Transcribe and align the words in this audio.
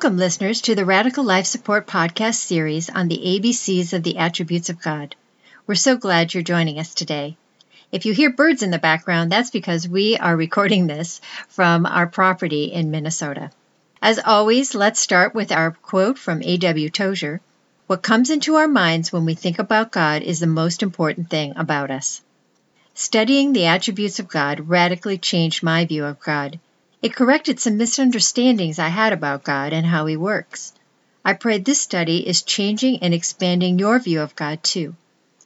Welcome, 0.00 0.16
listeners, 0.16 0.62
to 0.62 0.74
the 0.74 0.86
Radical 0.86 1.24
Life 1.24 1.44
Support 1.44 1.86
podcast 1.86 2.36
series 2.36 2.88
on 2.88 3.08
the 3.08 3.18
ABCs 3.18 3.92
of 3.92 4.02
the 4.02 4.16
Attributes 4.16 4.70
of 4.70 4.80
God. 4.80 5.14
We're 5.66 5.74
so 5.74 5.98
glad 5.98 6.32
you're 6.32 6.42
joining 6.42 6.78
us 6.78 6.94
today. 6.94 7.36
If 7.92 8.06
you 8.06 8.14
hear 8.14 8.32
birds 8.32 8.62
in 8.62 8.70
the 8.70 8.78
background, 8.78 9.30
that's 9.30 9.50
because 9.50 9.86
we 9.86 10.16
are 10.16 10.34
recording 10.34 10.86
this 10.86 11.20
from 11.50 11.84
our 11.84 12.06
property 12.06 12.72
in 12.72 12.90
Minnesota. 12.90 13.50
As 14.00 14.18
always, 14.18 14.74
let's 14.74 14.98
start 14.98 15.34
with 15.34 15.52
our 15.52 15.72
quote 15.72 16.18
from 16.18 16.42
A.W. 16.42 16.88
Tozer 16.88 17.42
What 17.86 18.02
comes 18.02 18.30
into 18.30 18.54
our 18.54 18.68
minds 18.68 19.12
when 19.12 19.26
we 19.26 19.34
think 19.34 19.58
about 19.58 19.92
God 19.92 20.22
is 20.22 20.40
the 20.40 20.46
most 20.46 20.82
important 20.82 21.28
thing 21.28 21.52
about 21.56 21.90
us. 21.90 22.22
Studying 22.94 23.52
the 23.52 23.66
attributes 23.66 24.18
of 24.18 24.28
God 24.28 24.70
radically 24.70 25.18
changed 25.18 25.62
my 25.62 25.84
view 25.84 26.06
of 26.06 26.20
God 26.20 26.58
it 27.02 27.16
corrected 27.16 27.58
some 27.58 27.76
misunderstandings 27.76 28.78
I 28.78 28.88
had 28.88 29.12
about 29.12 29.44
God 29.44 29.72
and 29.72 29.86
how 29.86 30.06
He 30.06 30.16
works. 30.16 30.72
I 31.24 31.32
pray 31.32 31.58
this 31.58 31.80
study 31.80 32.26
is 32.26 32.42
changing 32.42 32.98
and 33.02 33.14
expanding 33.14 33.78
your 33.78 33.98
view 33.98 34.20
of 34.20 34.36
God 34.36 34.62
too. 34.62 34.94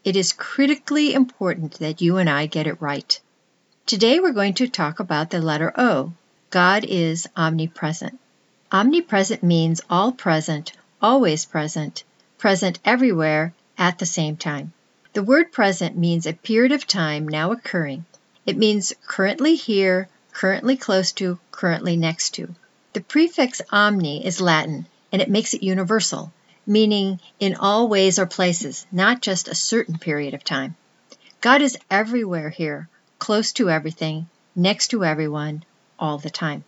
It 0.05 0.17
is 0.17 0.33
critically 0.33 1.15
important 1.15 1.75
that 1.81 2.01
you 2.01 2.17
and 2.17 2.29
I 2.29 2.47
get 2.47 2.67
it 2.67 2.83
right. 2.83 3.21
Today 3.87 4.21
we're 4.21 4.33
going 4.33 4.55
to 4.55 4.69
talk 4.69 5.01
about 5.01 5.31
the 5.31 5.41
letter 5.41 5.73
O. 5.77 6.13
God 6.51 6.85
is 6.85 7.29
omnipresent. 7.37 8.19
Omnipresent 8.73 9.43
means 9.43 9.81
all 9.89 10.13
present, 10.13 10.73
always 11.01 11.45
present, 11.45 12.05
present 12.39 12.79
everywhere 12.85 13.55
at 13.79 13.99
the 13.99 14.07
same 14.07 14.37
time. 14.37 14.73
The 15.13 15.23
word 15.23 15.53
present 15.53 15.97
means 15.97 16.27
a 16.27 16.33
period 16.33 16.73
of 16.73 16.87
time 16.87 17.29
now 17.29 17.53
occurring. 17.53 18.05
It 18.47 18.57
means 18.57 18.93
currently 19.07 19.55
here, 19.55 20.09
currently 20.35 20.77
close 20.77 21.13
to, 21.13 21.39
currently 21.51 21.97
next 21.97 22.31
to. 22.35 22.55
The 22.93 23.01
prefix 23.01 23.63
omni 23.71 24.27
is 24.27 24.41
Latin 24.41 24.87
and 25.11 25.23
it 25.23 25.31
makes 25.31 25.55
it 25.55 25.63
universal, 25.63 26.33
meaning 26.67 27.21
in 27.41 27.55
all 27.55 27.89
ways 27.89 28.19
or 28.19 28.27
places, 28.27 28.87
not 28.93 29.23
just 29.23 29.49
a 29.49 29.55
certain 29.55 29.97
period 29.97 30.35
of 30.35 30.45
time. 30.45 30.77
God 31.41 31.63
is 31.63 31.79
everywhere 31.91 32.51
here, 32.51 32.89
close 33.19 33.53
to 33.53 33.71
everything, 33.71 34.29
next 34.57 34.89
to 34.89 35.05
everyone, 35.05 35.65
all 35.99 36.19
the 36.19 36.31
time. 36.31 36.65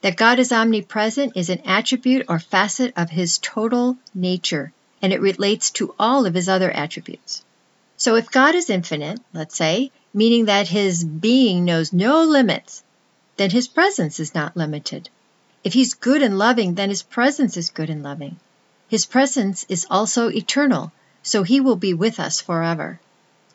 That 0.00 0.16
God 0.16 0.38
is 0.38 0.52
omnipresent 0.52 1.36
is 1.36 1.48
an 1.48 1.62
attribute 1.64 2.26
or 2.28 2.38
facet 2.38 2.92
of 2.96 3.10
his 3.10 3.38
total 3.38 3.96
nature, 4.14 4.72
and 5.00 5.12
it 5.12 5.20
relates 5.20 5.70
to 5.72 5.94
all 5.98 6.26
of 6.26 6.34
his 6.34 6.48
other 6.48 6.70
attributes. 6.70 7.44
So 7.96 8.16
if 8.16 8.30
God 8.30 8.54
is 8.54 8.68
infinite, 8.68 9.20
let's 9.32 9.56
say, 9.56 9.90
meaning 10.12 10.46
that 10.46 10.68
his 10.68 11.04
being 11.04 11.64
knows 11.64 11.92
no 11.92 12.24
limits, 12.24 12.82
then 13.36 13.50
his 13.50 13.68
presence 13.68 14.18
is 14.18 14.34
not 14.34 14.56
limited. 14.56 15.08
If 15.62 15.72
he's 15.72 15.94
good 15.94 16.22
and 16.22 16.38
loving, 16.38 16.74
then 16.74 16.90
his 16.90 17.02
presence 17.02 17.56
is 17.56 17.70
good 17.70 17.90
and 17.90 18.02
loving. 18.02 18.36
His 18.88 19.04
presence 19.04 19.66
is 19.68 19.86
also 19.90 20.28
eternal, 20.28 20.92
so 21.22 21.42
he 21.42 21.60
will 21.60 21.76
be 21.76 21.92
with 21.92 22.20
us 22.20 22.40
forever. 22.40 23.00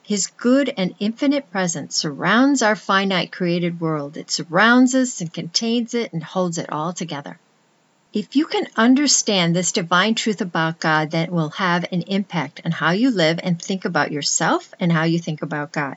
His 0.03 0.27
good 0.27 0.73
and 0.77 0.93
infinite 0.99 1.51
presence 1.51 1.95
surrounds 1.95 2.61
our 2.61 2.75
finite 2.75 3.31
created 3.31 3.79
world. 3.79 4.17
It 4.17 4.29
surrounds 4.29 4.93
us 4.93 5.21
and 5.21 5.31
contains 5.31 5.93
it 5.93 6.11
and 6.11 6.23
holds 6.23 6.57
it 6.57 6.71
all 6.71 6.91
together. 6.91 7.39
If 8.13 8.35
you 8.35 8.45
can 8.45 8.67
understand 8.75 9.55
this 9.55 9.71
divine 9.71 10.16
truth 10.16 10.41
about 10.41 10.81
God, 10.81 11.11
then 11.11 11.27
it 11.27 11.31
will 11.31 11.51
have 11.51 11.85
an 11.93 12.01
impact 12.01 12.59
on 12.66 12.71
how 12.71 12.91
you 12.91 13.09
live 13.09 13.39
and 13.41 13.61
think 13.61 13.85
about 13.85 14.11
yourself 14.11 14.73
and 14.81 14.91
how 14.91 15.03
you 15.03 15.17
think 15.17 15.41
about 15.41 15.71
God. 15.71 15.95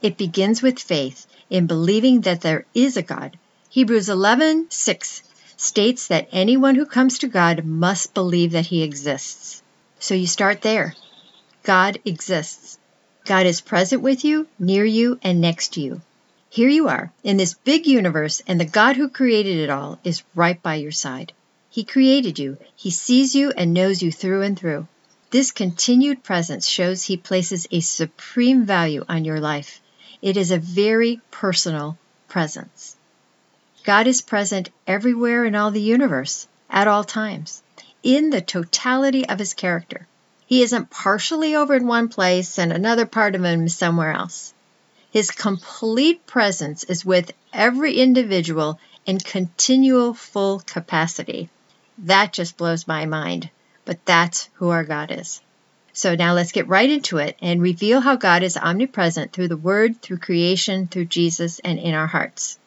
It 0.00 0.16
begins 0.16 0.62
with 0.62 0.78
faith 0.78 1.26
in 1.50 1.66
believing 1.66 2.22
that 2.22 2.40
there 2.40 2.64
is 2.74 2.96
a 2.96 3.02
God. 3.02 3.38
Hebrews 3.70 4.08
11:6 4.08 5.22
states 5.56 6.08
that 6.08 6.28
anyone 6.32 6.74
who 6.74 6.86
comes 6.86 7.18
to 7.18 7.28
God 7.28 7.64
must 7.64 8.14
believe 8.14 8.52
that 8.52 8.66
he 8.66 8.82
exists. 8.82 9.62
So 9.98 10.14
you 10.14 10.26
start 10.26 10.62
there. 10.62 10.94
God 11.62 11.98
exists. 12.04 12.78
God 13.24 13.46
is 13.46 13.60
present 13.60 14.02
with 14.02 14.24
you, 14.24 14.46
near 14.58 14.84
you, 14.84 15.18
and 15.22 15.40
next 15.40 15.74
to 15.74 15.80
you. 15.80 16.02
Here 16.50 16.68
you 16.68 16.88
are 16.88 17.12
in 17.24 17.36
this 17.36 17.54
big 17.54 17.86
universe, 17.86 18.42
and 18.46 18.60
the 18.60 18.64
God 18.64 18.96
who 18.96 19.08
created 19.08 19.56
it 19.56 19.70
all 19.70 19.98
is 20.04 20.22
right 20.34 20.62
by 20.62 20.76
your 20.76 20.92
side. 20.92 21.32
He 21.70 21.82
created 21.84 22.38
you, 22.38 22.58
He 22.76 22.90
sees 22.90 23.34
you, 23.34 23.50
and 23.50 23.74
knows 23.74 24.02
you 24.02 24.12
through 24.12 24.42
and 24.42 24.56
through. 24.56 24.86
This 25.30 25.50
continued 25.50 26.22
presence 26.22 26.68
shows 26.68 27.02
He 27.02 27.16
places 27.16 27.66
a 27.70 27.80
supreme 27.80 28.64
value 28.66 29.04
on 29.08 29.24
your 29.24 29.40
life. 29.40 29.80
It 30.24 30.38
is 30.38 30.50
a 30.50 30.58
very 30.58 31.20
personal 31.30 31.98
presence. 32.28 32.96
God 33.84 34.06
is 34.06 34.22
present 34.22 34.70
everywhere 34.86 35.44
in 35.44 35.54
all 35.54 35.70
the 35.70 35.82
universe, 35.82 36.48
at 36.70 36.88
all 36.88 37.04
times, 37.04 37.62
in 38.02 38.30
the 38.30 38.40
totality 38.40 39.28
of 39.28 39.38
his 39.38 39.52
character. 39.52 40.06
He 40.46 40.62
isn't 40.62 40.88
partially 40.88 41.54
over 41.54 41.74
in 41.74 41.86
one 41.86 42.08
place 42.08 42.58
and 42.58 42.72
another 42.72 43.04
part 43.04 43.34
of 43.34 43.44
him 43.44 43.68
somewhere 43.68 44.12
else. 44.12 44.54
His 45.10 45.30
complete 45.30 46.26
presence 46.26 46.84
is 46.84 47.04
with 47.04 47.32
every 47.52 47.98
individual 47.98 48.80
in 49.04 49.18
continual 49.18 50.14
full 50.14 50.60
capacity. 50.60 51.50
That 51.98 52.32
just 52.32 52.56
blows 52.56 52.88
my 52.88 53.04
mind, 53.04 53.50
but 53.84 54.02
that's 54.06 54.48
who 54.54 54.70
our 54.70 54.84
God 54.84 55.10
is. 55.10 55.42
So 55.96 56.16
now 56.16 56.34
let's 56.34 56.50
get 56.50 56.66
right 56.66 56.90
into 56.90 57.18
it 57.18 57.36
and 57.40 57.62
reveal 57.62 58.00
how 58.00 58.16
God 58.16 58.42
is 58.42 58.56
omnipresent 58.56 59.32
through 59.32 59.46
the 59.46 59.56
Word, 59.56 60.02
through 60.02 60.18
creation, 60.18 60.88
through 60.88 61.04
Jesus, 61.04 61.60
and 61.60 61.78
in 61.78 61.94
our 61.94 62.08
hearts. 62.08 62.58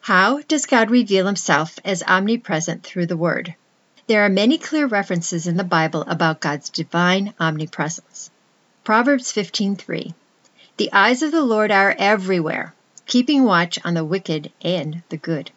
How 0.00 0.40
does 0.40 0.64
God 0.64 0.90
reveal 0.90 1.26
himself 1.26 1.78
as 1.84 2.02
omnipresent 2.02 2.82
through 2.82 3.04
the 3.04 3.18
Word? 3.18 3.54
There 4.06 4.24
are 4.24 4.30
many 4.30 4.56
clear 4.56 4.86
references 4.86 5.46
in 5.46 5.58
the 5.58 5.62
Bible 5.62 6.04
about 6.06 6.40
God's 6.40 6.70
divine 6.70 7.34
omnipresence. 7.38 8.30
Proverbs 8.82 9.30
15:3 9.30 10.14
The 10.78 10.90
eyes 10.90 11.22
of 11.22 11.32
the 11.32 11.42
Lord 11.42 11.70
are 11.70 11.94
everywhere, 11.98 12.72
keeping 13.04 13.44
watch 13.44 13.78
on 13.84 13.92
the 13.92 14.06
wicked 14.06 14.52
and 14.62 15.02
the 15.10 15.18
good. 15.18 15.50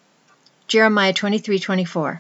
Jeremiah 0.67 1.13
23:24 1.13 2.19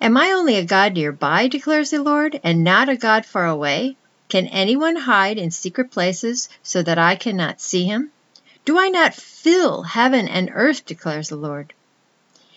Am 0.00 0.16
I 0.16 0.32
only 0.32 0.56
a 0.56 0.64
God 0.64 0.94
nearby, 0.94 1.48
declares 1.48 1.90
the 1.90 2.02
Lord, 2.02 2.40
and 2.42 2.64
not 2.64 2.88
a 2.88 2.96
God 2.96 3.26
far 3.26 3.44
away? 3.44 3.96
Can 4.28 4.48
anyone 4.48 4.96
hide 4.96 5.38
in 5.38 5.52
secret 5.52 5.92
places 5.92 6.48
so 6.62 6.82
that 6.82 6.98
I 6.98 7.14
cannot 7.14 7.60
see 7.60 7.84
him? 7.84 8.10
Do 8.64 8.76
I 8.78 8.88
not 8.88 9.14
fill 9.14 9.82
heaven 9.82 10.26
and 10.26 10.50
earth, 10.52 10.84
declares 10.84 11.28
the 11.28 11.36
Lord? 11.36 11.72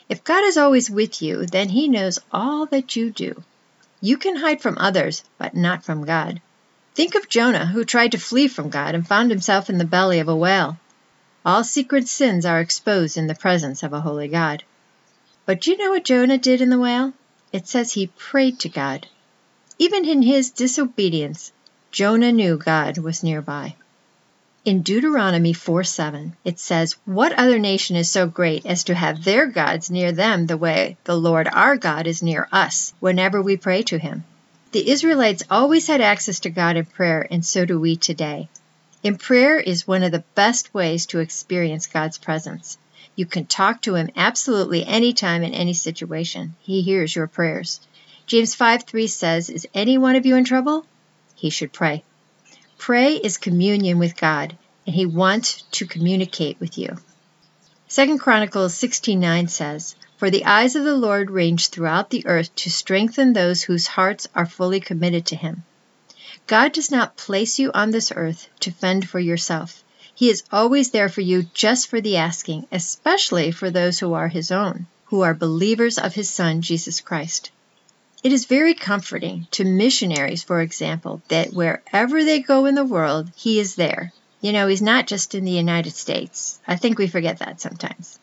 If 0.10 0.24
God 0.24 0.44
is 0.44 0.58
always 0.58 0.90
with 0.90 1.22
you, 1.22 1.46
then 1.46 1.70
he 1.70 1.88
knows 1.88 2.18
all 2.32 2.66
that 2.68 2.96
you 2.96 3.12
do. 3.12 3.44
You 4.02 4.18
can 4.18 4.38
hide 4.38 4.62
from 4.62 4.80
others, 4.80 5.24
but 5.38 5.56
not 5.56 5.84
from 5.84 6.06
God. 6.06 6.42
Think 6.96 7.14
of 7.14 7.30
Jonah, 7.30 7.68
who 7.68 7.86
tried 7.86 8.14
to 8.14 8.18
flee 8.18 8.48
from 8.48 8.70
God 8.70 8.96
and 8.96 9.08
found 9.08 9.30
himself 9.30 9.70
in 9.70 9.78
the 9.78 9.86
belly 9.86 10.18
of 10.18 10.28
a 10.28 10.36
whale. 10.36 10.80
All 11.46 11.64
secret 11.64 12.08
sins 12.08 12.46
are 12.46 12.60
exposed 12.60 13.16
in 13.16 13.28
the 13.28 13.36
presence 13.36 13.84
of 13.84 13.94
a 13.94 14.02
holy 14.02 14.28
God. 14.28 14.64
But 15.46 15.62
do 15.62 15.72
you 15.72 15.78
know 15.78 15.92
what 15.92 16.04
Jonah 16.04 16.40
did 16.40 16.62
in 16.62 16.70
the 16.72 16.80
whale? 16.80 17.14
It 17.54 17.68
says 17.68 17.94
he 17.94 18.08
prayed 18.08 18.60
to 18.62 18.70
God. 18.70 19.08
Even 19.78 20.06
in 20.06 20.24
his 20.24 20.50
disobedience, 20.50 21.52
Jonah 21.92 22.32
knew 22.32 22.56
God 22.56 23.00
was 23.00 23.24
nearby. 23.24 23.76
In 24.64 24.84
Deuteronomy 24.84 25.54
4 25.54 25.84
7, 25.84 26.36
it 26.46 26.60
says, 26.60 26.96
What 27.06 27.34
other 27.34 27.58
nation 27.58 27.96
is 27.96 28.12
so 28.12 28.28
great 28.28 28.64
as 28.68 28.84
to 28.84 28.94
have 28.94 29.24
their 29.24 29.48
gods 29.48 29.90
near 29.90 30.12
them 30.12 30.46
the 30.46 30.58
way 30.58 30.98
the 31.06 31.18
Lord 31.18 31.48
our 31.48 31.78
God 31.78 32.06
is 32.06 32.22
near 32.22 32.48
us 32.52 32.94
whenever 33.00 33.42
we 33.42 33.58
pray 33.58 33.82
to 33.84 33.98
him? 33.98 34.24
The 34.72 34.88
Israelites 34.92 35.42
always 35.50 35.88
had 35.88 36.00
access 36.00 36.42
to 36.42 36.52
God 36.52 36.78
in 36.78 36.86
prayer, 36.86 37.28
and 37.32 37.44
so 37.44 37.66
do 37.66 37.80
we 37.80 37.96
today. 37.96 38.50
In 39.02 39.18
prayer 39.18 39.60
is 39.60 39.88
one 39.88 40.04
of 40.04 40.12
the 40.12 40.26
best 40.36 40.72
ways 40.74 41.08
to 41.08 41.20
experience 41.20 41.88
God's 41.88 42.20
presence. 42.20 42.78
You 43.16 43.26
can 43.26 43.48
talk 43.48 43.82
to 43.82 43.96
him 43.96 44.12
absolutely 44.16 44.86
anytime 44.86 45.42
in 45.42 45.56
any 45.56 45.74
situation. 45.74 46.56
He 46.60 46.84
hears 46.84 47.16
your 47.16 47.26
prayers. 47.26 47.80
James 48.28 48.54
5 48.54 48.84
3 48.84 49.08
says, 49.08 49.50
Is 49.50 49.68
any 49.74 49.98
one 49.98 50.16
of 50.16 50.28
you 50.28 50.36
in 50.36 50.44
trouble? 50.44 50.86
He 51.40 51.50
should 51.50 51.72
pray. 51.72 52.04
Pray 52.78 53.16
is 53.16 53.38
communion 53.38 53.98
with 53.98 54.18
God, 54.18 54.58
and 54.86 54.94
he 54.94 55.06
wants 55.06 55.64
to 55.72 55.86
communicate 55.86 56.60
with 56.60 56.78
you. 56.78 56.98
2 57.88 58.20
Chronicles 58.20 58.74
16:9 58.76 59.48
says, 59.48 59.96
"For 60.18 60.30
the 60.30 60.46
eyes 60.46 60.76
of 60.76 60.84
the 60.84 60.96
Lord 60.96 61.32
range 61.32 61.70
throughout 61.70 62.10
the 62.10 62.26
earth 62.28 62.54
to 62.56 62.70
strengthen 62.70 63.34
those 63.34 63.64
whose 63.64 63.88
hearts 63.88 64.28
are 64.36 64.46
fully 64.46 64.80
committed 64.80 65.26
to 65.28 65.36
him." 65.36 65.64
God 66.46 66.74
does 66.74 66.92
not 66.92 67.16
place 67.16 67.58
you 67.58 67.72
on 67.74 67.92
this 67.92 68.12
earth 68.16 68.48
to 68.60 68.72
fend 68.72 69.08
for 69.08 69.20
yourself. 69.20 69.84
He 70.14 70.30
is 70.30 70.44
always 70.52 70.92
there 70.92 71.10
for 71.10 71.22
you 71.22 71.44
just 71.54 71.88
for 71.88 72.02
the 72.02 72.18
asking, 72.18 72.68
especially 72.72 73.52
for 73.52 73.70
those 73.72 74.00
who 74.00 74.14
are 74.14 74.28
his 74.28 74.52
own, 74.52 74.88
who 75.06 75.22
are 75.22 75.34
believers 75.34 75.98
of 75.98 76.14
his 76.16 76.30
son 76.30 76.62
Jesus 76.62 77.00
Christ. 77.00 77.52
It 78.22 78.34
is 78.34 78.46
very 78.46 78.74
comforting 78.74 79.48
to 79.52 79.64
missionaries, 79.64 80.44
for 80.44 80.60
example, 80.60 81.22
that 81.30 81.54
wherever 81.54 82.22
they 82.22 82.40
go 82.40 82.66
in 82.66 82.76
the 82.76 82.84
world, 82.84 83.32
He 83.38 83.62
is 83.62 83.76
there. 83.76 84.12
You 84.42 84.52
know, 84.52 84.68
He's 84.68 84.82
not 84.82 85.08
just 85.08 85.36
in 85.36 85.46
the 85.46 85.52
United 85.52 85.94
States. 85.94 86.60
I 86.68 86.76
think 86.76 86.98
we 86.98 87.08
forget 87.08 87.40
that 87.40 87.62
sometimes. 87.62 88.20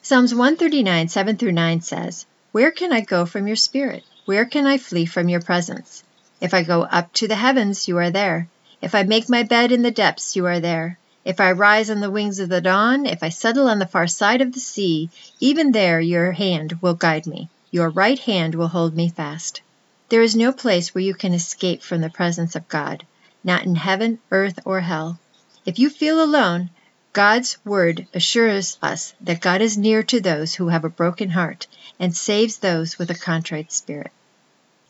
Psalms 0.00 0.34
139, 0.34 1.08
7 1.08 1.36
through 1.36 1.52
9 1.52 1.82
says, 1.82 2.24
Where 2.52 2.70
can 2.70 2.94
I 2.94 3.02
go 3.02 3.26
from 3.26 3.46
your 3.46 3.56
spirit? 3.56 4.04
Where 4.24 4.46
can 4.46 4.66
I 4.66 4.78
flee 4.78 5.04
from 5.04 5.28
your 5.28 5.42
presence? 5.42 6.02
If 6.40 6.54
I 6.54 6.62
go 6.62 6.84
up 6.84 7.12
to 7.14 7.28
the 7.28 7.34
heavens, 7.34 7.88
you 7.88 7.98
are 7.98 8.10
there. 8.10 8.48
If 8.80 8.94
I 8.94 9.02
make 9.02 9.28
my 9.28 9.42
bed 9.42 9.70
in 9.70 9.82
the 9.82 9.90
depths, 9.90 10.34
you 10.34 10.46
are 10.46 10.60
there. 10.60 10.98
If 11.26 11.40
I 11.40 11.52
rise 11.52 11.90
on 11.90 12.00
the 12.00 12.10
wings 12.10 12.38
of 12.38 12.48
the 12.48 12.62
dawn, 12.62 13.04
if 13.04 13.22
I 13.22 13.28
settle 13.28 13.68
on 13.68 13.80
the 13.80 13.86
far 13.86 14.06
side 14.06 14.40
of 14.40 14.52
the 14.52 14.60
sea, 14.60 15.10
even 15.40 15.72
there 15.72 16.00
your 16.00 16.32
hand 16.32 16.78
will 16.80 16.94
guide 16.94 17.26
me. 17.26 17.50
Your 17.76 17.90
right 17.90 18.18
hand 18.18 18.54
will 18.54 18.68
hold 18.68 18.96
me 18.96 19.10
fast. 19.10 19.60
There 20.08 20.22
is 20.22 20.34
no 20.34 20.50
place 20.50 20.94
where 20.94 21.04
you 21.04 21.12
can 21.12 21.34
escape 21.34 21.82
from 21.82 22.00
the 22.00 22.08
presence 22.08 22.56
of 22.56 22.68
God, 22.68 23.04
not 23.44 23.66
in 23.66 23.74
heaven, 23.74 24.18
earth, 24.30 24.60
or 24.64 24.80
hell. 24.80 25.18
If 25.66 25.78
you 25.78 25.90
feel 25.90 26.24
alone, 26.24 26.70
God's 27.12 27.58
word 27.66 28.06
assures 28.14 28.78
us 28.80 29.12
that 29.20 29.42
God 29.42 29.60
is 29.60 29.76
near 29.76 30.02
to 30.04 30.22
those 30.22 30.54
who 30.54 30.68
have 30.68 30.86
a 30.86 30.88
broken 30.88 31.28
heart 31.28 31.66
and 32.00 32.16
saves 32.16 32.56
those 32.56 32.98
with 32.98 33.10
a 33.10 33.14
contrite 33.14 33.70
spirit. 33.70 34.12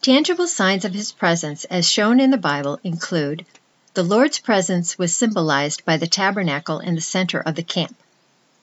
Tangible 0.00 0.46
signs 0.46 0.84
of 0.84 0.94
his 0.94 1.10
presence, 1.10 1.64
as 1.64 1.90
shown 1.90 2.20
in 2.20 2.30
the 2.30 2.38
Bible, 2.38 2.78
include 2.84 3.44
the 3.94 4.04
Lord's 4.04 4.38
presence 4.38 4.96
was 4.96 5.16
symbolized 5.16 5.84
by 5.84 5.96
the 5.96 6.06
tabernacle 6.06 6.78
in 6.78 6.94
the 6.94 7.00
center 7.00 7.40
of 7.40 7.56
the 7.56 7.64
camp. 7.64 7.96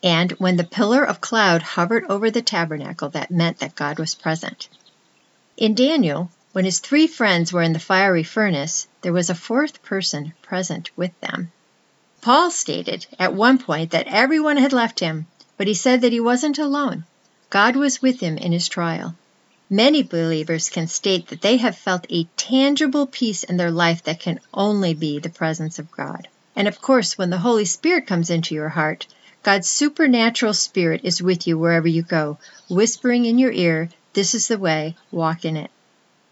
And 0.04 0.34
when 0.34 0.58
the 0.58 0.66
pillar 0.66 1.02
of 1.02 1.22
cloud 1.22 1.62
hovered 1.62 2.04
over 2.10 2.30
the 2.30 2.42
tabernacle, 2.42 3.08
that 3.12 3.32
meant 3.32 3.60
that 3.60 3.74
God 3.74 3.98
was 3.98 4.16
present. 4.16 4.68
In 5.56 5.76
Daniel, 5.76 6.30
when 6.52 6.66
his 6.66 6.80
three 6.80 7.08
friends 7.08 7.54
were 7.54 7.62
in 7.62 7.72
the 7.72 7.80
fiery 7.80 8.24
furnace, 8.24 8.88
there 9.02 9.14
was 9.14 9.30
a 9.30 9.36
fourth 9.36 9.82
person 9.82 10.34
present 10.42 10.92
with 10.98 11.18
them. 11.22 11.54
Paul 12.22 12.52
stated 12.52 13.08
at 13.18 13.34
one 13.34 13.58
point 13.58 13.92
that 13.92 14.08
everyone 14.08 14.58
had 14.58 14.74
left 14.74 15.00
him, 15.00 15.26
but 15.58 15.68
he 15.68 15.74
said 15.74 16.02
that 16.02 16.12
he 16.12 16.20
wasn't 16.20 16.60
alone. 16.60 17.06
God 17.50 17.76
was 17.78 18.02
with 18.02 18.20
him 18.20 18.38
in 18.38 18.52
his 18.52 18.68
trial. 18.68 19.16
Many 19.70 20.04
believers 20.04 20.70
can 20.70 20.88
state 20.88 21.28
that 21.28 21.42
they 21.42 21.58
have 21.58 21.78
felt 21.78 22.06
a 22.10 22.28
tangible 22.36 23.08
peace 23.08 23.44
in 23.44 23.56
their 23.58 23.72
life 23.72 24.04
that 24.04 24.20
can 24.20 24.42
only 24.54 24.94
be 24.94 25.20
the 25.20 25.30
presence 25.30 25.80
of 25.80 25.92
God. 25.92 26.28
And 26.56 26.68
of 26.68 26.82
course, 26.82 27.18
when 27.18 27.30
the 27.30 27.38
Holy 27.38 27.66
Spirit 27.66 28.06
comes 28.06 28.30
into 28.30 28.54
your 28.54 28.70
heart, 28.70 29.08
God's 29.44 29.68
supernatural 29.68 30.54
spirit 30.54 31.02
is 31.04 31.22
with 31.22 31.46
you 31.48 31.58
wherever 31.58 31.88
you 31.88 32.02
go, 32.02 32.38
whispering 32.70 33.26
in 33.26 33.38
your 33.38 33.52
ear, 33.52 33.90
This 34.14 34.34
is 34.34 34.48
the 34.48 34.58
way, 34.58 34.96
walk 35.12 35.44
in 35.44 35.58
it. 35.58 35.70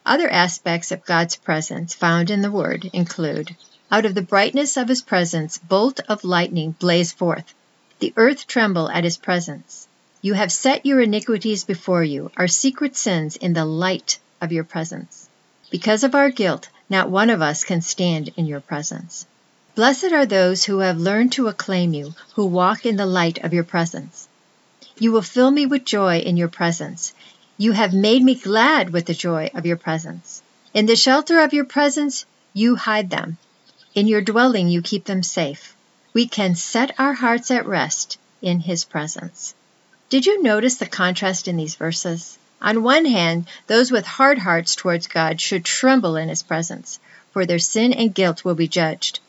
Other 0.05 0.29
aspects 0.29 0.93
of 0.93 1.05
God's 1.05 1.35
presence 1.35 1.93
found 1.93 2.29
in 2.29 2.41
the 2.41 2.49
Word 2.49 2.89
include 2.93 3.57
Out 3.91 4.05
of 4.05 4.15
the 4.15 4.21
brightness 4.21 4.77
of 4.77 4.87
his 4.87 5.01
presence, 5.01 5.57
bolt 5.57 5.99
of 6.07 6.23
lightning 6.23 6.71
blaze 6.79 7.11
forth. 7.11 7.53
The 7.99 8.13
earth 8.15 8.47
tremble 8.47 8.89
at 8.89 9.03
his 9.03 9.17
presence. 9.17 9.89
You 10.21 10.33
have 10.35 10.51
set 10.51 10.85
your 10.85 11.01
iniquities 11.01 11.65
before 11.65 12.05
you, 12.05 12.31
our 12.37 12.47
secret 12.47 12.95
sins 12.95 13.35
in 13.35 13.51
the 13.51 13.65
light 13.65 14.19
of 14.39 14.53
your 14.53 14.63
presence. 14.63 15.29
Because 15.69 16.05
of 16.05 16.15
our 16.15 16.29
guilt, 16.29 16.69
not 16.89 17.09
one 17.09 17.29
of 17.29 17.41
us 17.41 17.65
can 17.65 17.81
stand 17.81 18.31
in 18.37 18.45
your 18.45 18.61
presence. 18.61 19.25
Blessed 19.81 20.13
are 20.13 20.27
those 20.27 20.65
who 20.65 20.77
have 20.77 20.99
learned 20.99 21.31
to 21.31 21.47
acclaim 21.47 21.95
you, 21.95 22.13
who 22.35 22.45
walk 22.45 22.85
in 22.85 22.97
the 22.97 23.05
light 23.07 23.39
of 23.43 23.51
your 23.51 23.63
presence. 23.63 24.27
You 24.99 25.11
will 25.11 25.23
fill 25.23 25.49
me 25.49 25.65
with 25.65 25.85
joy 25.85 26.19
in 26.19 26.37
your 26.37 26.49
presence. 26.49 27.13
You 27.57 27.71
have 27.71 27.91
made 27.91 28.21
me 28.21 28.35
glad 28.35 28.91
with 28.91 29.07
the 29.07 29.15
joy 29.15 29.49
of 29.55 29.65
your 29.65 29.77
presence. 29.77 30.43
In 30.75 30.85
the 30.85 30.95
shelter 30.95 31.39
of 31.39 31.55
your 31.55 31.65
presence, 31.65 32.27
you 32.53 32.75
hide 32.75 33.09
them. 33.09 33.39
In 33.95 34.07
your 34.07 34.21
dwelling, 34.21 34.69
you 34.69 34.83
keep 34.83 35.05
them 35.05 35.23
safe. 35.23 35.75
We 36.13 36.27
can 36.27 36.53
set 36.53 36.93
our 36.99 37.13
hearts 37.13 37.49
at 37.49 37.65
rest 37.65 38.19
in 38.39 38.59
his 38.59 38.85
presence. 38.85 39.55
Did 40.09 40.27
you 40.27 40.43
notice 40.43 40.75
the 40.75 40.85
contrast 40.85 41.47
in 41.47 41.57
these 41.57 41.73
verses? 41.73 42.37
On 42.61 42.83
one 42.83 43.05
hand, 43.05 43.47
those 43.65 43.89
with 43.89 44.05
hard 44.05 44.37
hearts 44.37 44.75
towards 44.75 45.07
God 45.07 45.41
should 45.41 45.65
tremble 45.65 46.17
in 46.17 46.29
His 46.29 46.43
presence, 46.43 46.99
for 47.31 47.47
their 47.47 47.57
sin 47.57 47.93
and 47.93 48.13
guilt 48.13 48.45
will 48.45 48.53
be 48.53 48.67
judged. 48.67 49.19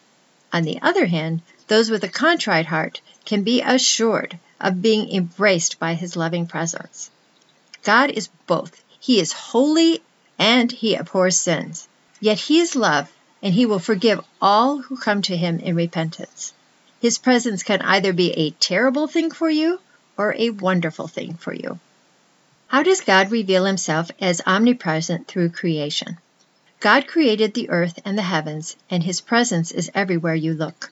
On 0.52 0.62
the 0.62 0.80
other 0.82 1.06
hand, 1.06 1.42
those 1.68 1.90
with 1.90 2.04
a 2.04 2.08
contrite 2.08 2.66
heart 2.66 3.00
can 3.24 3.42
be 3.42 3.62
assured 3.62 4.38
of 4.60 4.82
being 4.82 5.10
embraced 5.10 5.78
by 5.78 5.94
His 5.94 6.16
loving 6.16 6.46
presence. 6.46 7.10
God 7.82 8.10
is 8.10 8.28
both. 8.46 8.82
He 9.00 9.18
is 9.18 9.32
holy 9.32 10.02
and 10.38 10.70
He 10.70 10.94
abhors 10.94 11.38
sins. 11.38 11.88
Yet 12.20 12.38
He 12.38 12.60
is 12.60 12.76
love, 12.76 13.10
and 13.42 13.54
He 13.54 13.66
will 13.66 13.78
forgive 13.78 14.20
all 14.40 14.78
who 14.78 14.96
come 14.96 15.22
to 15.22 15.36
Him 15.36 15.58
in 15.58 15.74
repentance. 15.74 16.52
His 17.00 17.18
presence 17.18 17.62
can 17.62 17.82
either 17.82 18.12
be 18.12 18.32
a 18.32 18.50
terrible 18.50 19.08
thing 19.08 19.30
for 19.30 19.50
you 19.50 19.80
or 20.16 20.34
a 20.38 20.50
wonderful 20.50 21.08
thing 21.08 21.34
for 21.34 21.52
you. 21.52 21.80
How 22.68 22.82
does 22.82 23.00
God 23.00 23.30
reveal 23.30 23.64
himself 23.64 24.10
as 24.20 24.40
omnipresent 24.46 25.26
through 25.26 25.50
creation? 25.50 26.18
God 26.82 27.06
created 27.06 27.54
the 27.54 27.70
earth 27.70 28.00
and 28.04 28.18
the 28.18 28.22
heavens, 28.22 28.74
and 28.90 29.04
his 29.04 29.20
presence 29.20 29.70
is 29.70 29.92
everywhere 29.94 30.34
you 30.34 30.52
look. 30.52 30.90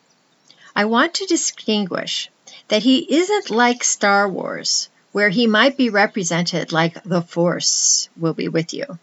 I 0.76 0.84
want 0.84 1.14
to 1.14 1.26
distinguish 1.26 2.31
that 2.69 2.84
he 2.84 3.12
isn't 3.16 3.50
like 3.50 3.82
Star 3.82 4.28
Wars, 4.28 4.88
where 5.10 5.31
he 5.31 5.48
might 5.48 5.76
be 5.76 5.90
represented 5.90 6.70
like 6.70 7.02
the 7.02 7.22
Force 7.22 8.08
will 8.16 8.34
be 8.34 8.46
with 8.46 8.72
you. 8.72 9.00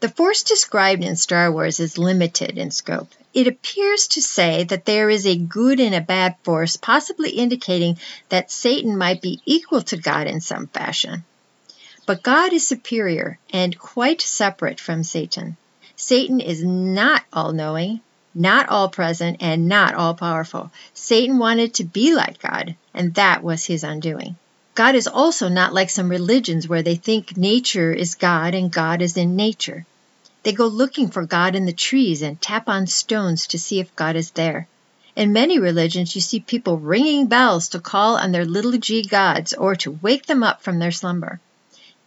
The 0.00 0.08
force 0.08 0.42
described 0.42 1.04
in 1.04 1.14
Star 1.14 1.52
Wars 1.52 1.78
is 1.78 1.98
limited 1.98 2.58
in 2.58 2.72
scope. 2.72 3.12
It 3.32 3.46
appears 3.46 4.08
to 4.08 4.20
say 4.20 4.64
that 4.64 4.86
there 4.86 5.08
is 5.08 5.24
a 5.24 5.38
good 5.38 5.78
and 5.78 5.94
a 5.94 6.00
bad 6.00 6.34
force, 6.42 6.76
possibly 6.76 7.30
indicating 7.30 7.96
that 8.28 8.50
Satan 8.50 8.98
might 8.98 9.22
be 9.22 9.40
equal 9.46 9.82
to 9.82 9.96
God 9.96 10.26
in 10.26 10.40
some 10.40 10.66
fashion. 10.66 11.24
But 12.06 12.24
God 12.24 12.52
is 12.52 12.66
superior 12.66 13.38
and 13.52 13.78
quite 13.78 14.20
separate 14.20 14.80
from 14.80 15.04
Satan. 15.04 15.56
Satan 16.00 16.38
is 16.38 16.62
not 16.62 17.24
all 17.32 17.52
knowing, 17.52 18.00
not 18.32 18.68
all 18.68 18.88
present, 18.88 19.38
and 19.40 19.66
not 19.66 19.94
all 19.94 20.14
powerful. 20.14 20.70
Satan 20.94 21.38
wanted 21.38 21.74
to 21.74 21.84
be 21.84 22.14
like 22.14 22.40
God, 22.40 22.76
and 22.94 23.12
that 23.14 23.42
was 23.42 23.64
his 23.64 23.82
undoing. 23.82 24.36
God 24.76 24.94
is 24.94 25.08
also 25.08 25.48
not 25.48 25.74
like 25.74 25.90
some 25.90 26.08
religions 26.08 26.68
where 26.68 26.82
they 26.82 26.94
think 26.94 27.36
nature 27.36 27.92
is 27.92 28.14
God 28.14 28.54
and 28.54 28.70
God 28.70 29.02
is 29.02 29.16
in 29.16 29.34
nature. 29.34 29.84
They 30.44 30.52
go 30.52 30.68
looking 30.68 31.10
for 31.10 31.26
God 31.26 31.56
in 31.56 31.66
the 31.66 31.72
trees 31.72 32.22
and 32.22 32.40
tap 32.40 32.68
on 32.68 32.86
stones 32.86 33.48
to 33.48 33.58
see 33.58 33.80
if 33.80 33.96
God 33.96 34.14
is 34.14 34.30
there. 34.30 34.68
In 35.16 35.32
many 35.32 35.58
religions, 35.58 36.14
you 36.14 36.20
see 36.20 36.38
people 36.38 36.78
ringing 36.78 37.26
bells 37.26 37.70
to 37.70 37.80
call 37.80 38.16
on 38.16 38.30
their 38.30 38.44
little 38.44 38.78
g 38.78 39.02
gods 39.02 39.52
or 39.52 39.74
to 39.74 39.98
wake 40.00 40.26
them 40.26 40.44
up 40.44 40.62
from 40.62 40.78
their 40.78 40.92
slumber. 40.92 41.40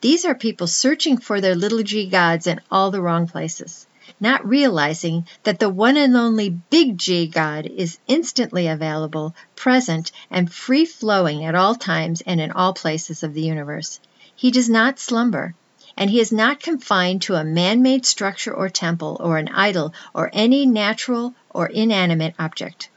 These 0.01 0.25
are 0.25 0.33
people 0.33 0.65
searching 0.65 1.17
for 1.17 1.39
their 1.39 1.53
little 1.53 1.83
g 1.83 2.07
gods 2.07 2.47
in 2.47 2.59
all 2.71 2.89
the 2.89 3.01
wrong 3.01 3.27
places, 3.27 3.85
not 4.19 4.47
realizing 4.47 5.27
that 5.43 5.59
the 5.59 5.69
one 5.69 5.95
and 5.95 6.17
only 6.17 6.49
big 6.49 6.97
G 6.97 7.27
God 7.27 7.67
is 7.67 7.99
instantly 8.07 8.67
available, 8.67 9.35
present, 9.55 10.11
and 10.31 10.51
free 10.51 10.85
flowing 10.85 11.45
at 11.45 11.53
all 11.53 11.75
times 11.75 12.21
and 12.21 12.41
in 12.41 12.51
all 12.51 12.73
places 12.73 13.21
of 13.21 13.35
the 13.35 13.43
universe. 13.43 13.99
He 14.35 14.49
does 14.49 14.67
not 14.67 14.97
slumber, 14.97 15.53
and 15.95 16.09
he 16.09 16.19
is 16.19 16.31
not 16.31 16.59
confined 16.61 17.21
to 17.23 17.35
a 17.35 17.43
man 17.43 17.83
made 17.83 18.03
structure 18.03 18.53
or 18.55 18.69
temple 18.69 19.17
or 19.19 19.37
an 19.37 19.49
idol 19.49 19.93
or 20.15 20.31
any 20.33 20.65
natural 20.65 21.35
or 21.51 21.67
inanimate 21.67 22.33
object. 22.39 22.89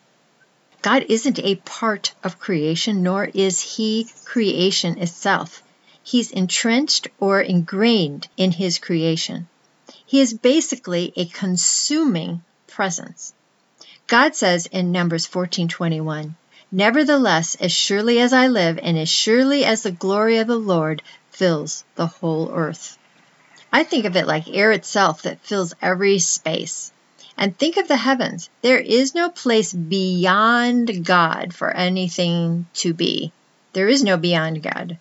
God 0.80 1.04
isn't 1.10 1.38
a 1.38 1.56
part 1.56 2.14
of 2.22 2.38
creation, 2.38 3.02
nor 3.02 3.26
is 3.26 3.60
he 3.60 4.08
creation 4.24 4.96
itself. 4.96 5.62
He's 6.06 6.30
entrenched 6.30 7.08
or 7.18 7.40
ingrained 7.40 8.28
in 8.36 8.52
his 8.52 8.78
creation. 8.78 9.48
He 10.04 10.20
is 10.20 10.34
basically 10.34 11.14
a 11.16 11.24
consuming 11.24 12.42
presence. 12.66 13.32
God 14.06 14.36
says 14.36 14.66
in 14.66 14.92
Numbers 14.92 15.26
14:21, 15.26 16.36
"Nevertheless, 16.70 17.54
as 17.54 17.72
surely 17.72 18.20
as 18.20 18.34
I 18.34 18.48
live 18.48 18.78
and 18.82 18.98
as 18.98 19.08
surely 19.08 19.64
as 19.64 19.82
the 19.82 19.92
glory 19.92 20.36
of 20.36 20.46
the 20.46 20.58
Lord 20.58 21.02
fills 21.30 21.84
the 21.94 22.06
whole 22.06 22.50
earth." 22.52 22.98
I 23.72 23.82
think 23.82 24.04
of 24.04 24.14
it 24.14 24.26
like 24.26 24.46
air 24.46 24.72
itself 24.72 25.22
that 25.22 25.40
fills 25.40 25.72
every 25.80 26.18
space. 26.18 26.92
And 27.38 27.56
think 27.56 27.78
of 27.78 27.88
the 27.88 27.96
heavens. 27.96 28.50
There 28.60 28.78
is 28.78 29.14
no 29.14 29.30
place 29.30 29.72
beyond 29.72 31.06
God 31.06 31.54
for 31.54 31.70
anything 31.70 32.66
to 32.74 32.92
be. 32.92 33.32
There 33.72 33.88
is 33.88 34.04
no 34.04 34.18
beyond 34.18 34.62
God. 34.62 34.98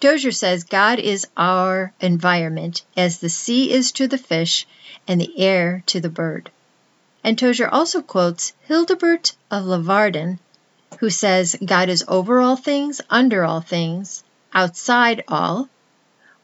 Tozer 0.00 0.32
says 0.32 0.64
God 0.64 0.98
is 0.98 1.26
our 1.36 1.92
environment 2.00 2.80
as 2.96 3.18
the 3.18 3.28
sea 3.28 3.70
is 3.70 3.92
to 3.92 4.08
the 4.08 4.16
fish 4.16 4.66
and 5.06 5.20
the 5.20 5.38
air 5.38 5.82
to 5.86 6.00
the 6.00 6.08
bird. 6.08 6.50
And 7.22 7.38
Tozer 7.38 7.68
also 7.68 8.00
quotes 8.00 8.54
Hildebert 8.66 9.34
of 9.50 9.66
Lavardin, 9.66 10.38
who 11.00 11.10
says 11.10 11.54
God 11.62 11.90
is 11.90 12.02
over 12.08 12.40
all 12.40 12.56
things, 12.56 13.02
under 13.10 13.44
all 13.44 13.60
things, 13.60 14.24
outside 14.54 15.22
all, 15.28 15.68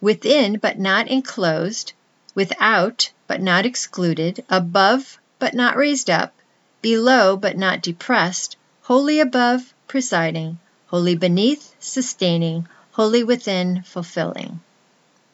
within 0.02 0.58
but 0.58 0.78
not 0.78 1.08
enclosed, 1.08 1.94
without 2.34 3.10
but 3.26 3.40
not 3.40 3.64
excluded, 3.64 4.44
above 4.50 5.18
but 5.38 5.54
not 5.54 5.78
raised 5.78 6.10
up, 6.10 6.34
below 6.82 7.38
but 7.38 7.56
not 7.56 7.80
depressed, 7.80 8.58
wholly 8.82 9.18
above, 9.18 9.72
presiding, 9.88 10.58
wholly 10.88 11.16
beneath, 11.16 11.74
sustaining, 11.80 12.68
wholly 12.96 13.22
within, 13.22 13.82
fulfilling. 13.82 14.58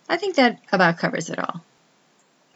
I 0.09 0.17
think 0.17 0.35
that 0.35 0.59
about 0.73 0.99
covers 0.99 1.31
it 1.31 1.39
all. 1.39 1.63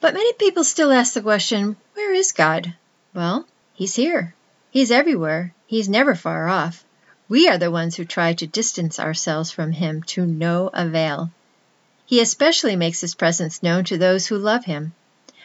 But 0.01 0.15
many 0.15 0.33
people 0.33 0.65
still 0.65 0.91
ask 0.91 1.15
the 1.15 1.23
question 1.23 1.77
where 1.95 2.13
is 2.13 2.33
God? 2.33 2.75
Well, 3.15 3.47
He's 3.73 3.95
here. 3.95 4.35
He's 4.73 4.91
everywhere. 4.91 5.55
He's 5.69 5.89
never 5.89 6.17
far 6.17 6.49
off. 6.49 6.85
We 7.29 7.49
are 7.49 7.57
the 7.57 7.71
ones 7.71 7.95
who 7.95 8.05
try 8.05 8.33
to 8.33 8.49
distance 8.49 8.99
ourselves 8.99 9.53
from 9.53 9.71
Him 9.71 10.03
to 10.15 10.27
no 10.27 10.71
avail. 10.75 11.31
He 12.05 12.21
especially 12.21 12.75
makes 12.75 13.01
His 13.01 13.15
presence 13.15 13.63
known 13.63 13.85
to 13.85 13.99
those 13.99 14.27
who 14.27 14.39
love 14.39 14.65
Him. 14.65 14.93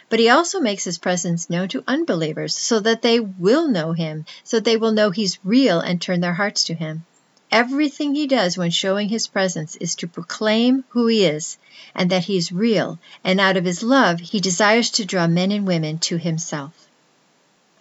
But 0.10 0.20
He 0.20 0.30
also 0.30 0.60
makes 0.60 0.86
His 0.86 0.98
presence 0.98 1.52
known 1.52 1.68
to 1.68 1.84
unbelievers 1.88 2.56
so 2.56 2.80
that 2.80 3.04
they 3.04 3.20
will 3.20 3.68
know 3.68 3.94
Him, 3.94 4.26
so 4.44 4.60
they 4.60 4.78
will 4.78 4.92
know 4.92 5.12
He's 5.12 5.38
real 5.44 5.80
and 5.80 6.02
turn 6.02 6.20
their 6.20 6.34
hearts 6.34 6.64
to 6.64 6.74
Him. 6.74 7.06
Everything 7.52 8.16
He 8.16 8.28
does 8.28 8.58
when 8.58 8.72
showing 8.72 9.10
His 9.10 9.28
presence 9.28 9.76
is 9.76 9.96
to 9.96 10.08
proclaim 10.08 10.86
who 10.90 11.08
He 11.08 11.26
is 11.26 11.58
and 11.94 12.10
that 12.10 12.24
He 12.24 12.38
is 12.38 12.52
real, 12.52 12.98
and 13.24 13.42
out 13.42 13.58
of 13.58 13.66
His 13.66 13.84
love 13.84 14.20
He 14.20 14.40
desires 14.40 14.90
to 14.92 15.06
draw 15.06 15.28
men 15.28 15.52
and 15.52 15.68
women 15.68 15.98
to 16.00 16.18
Himself. 16.18 16.88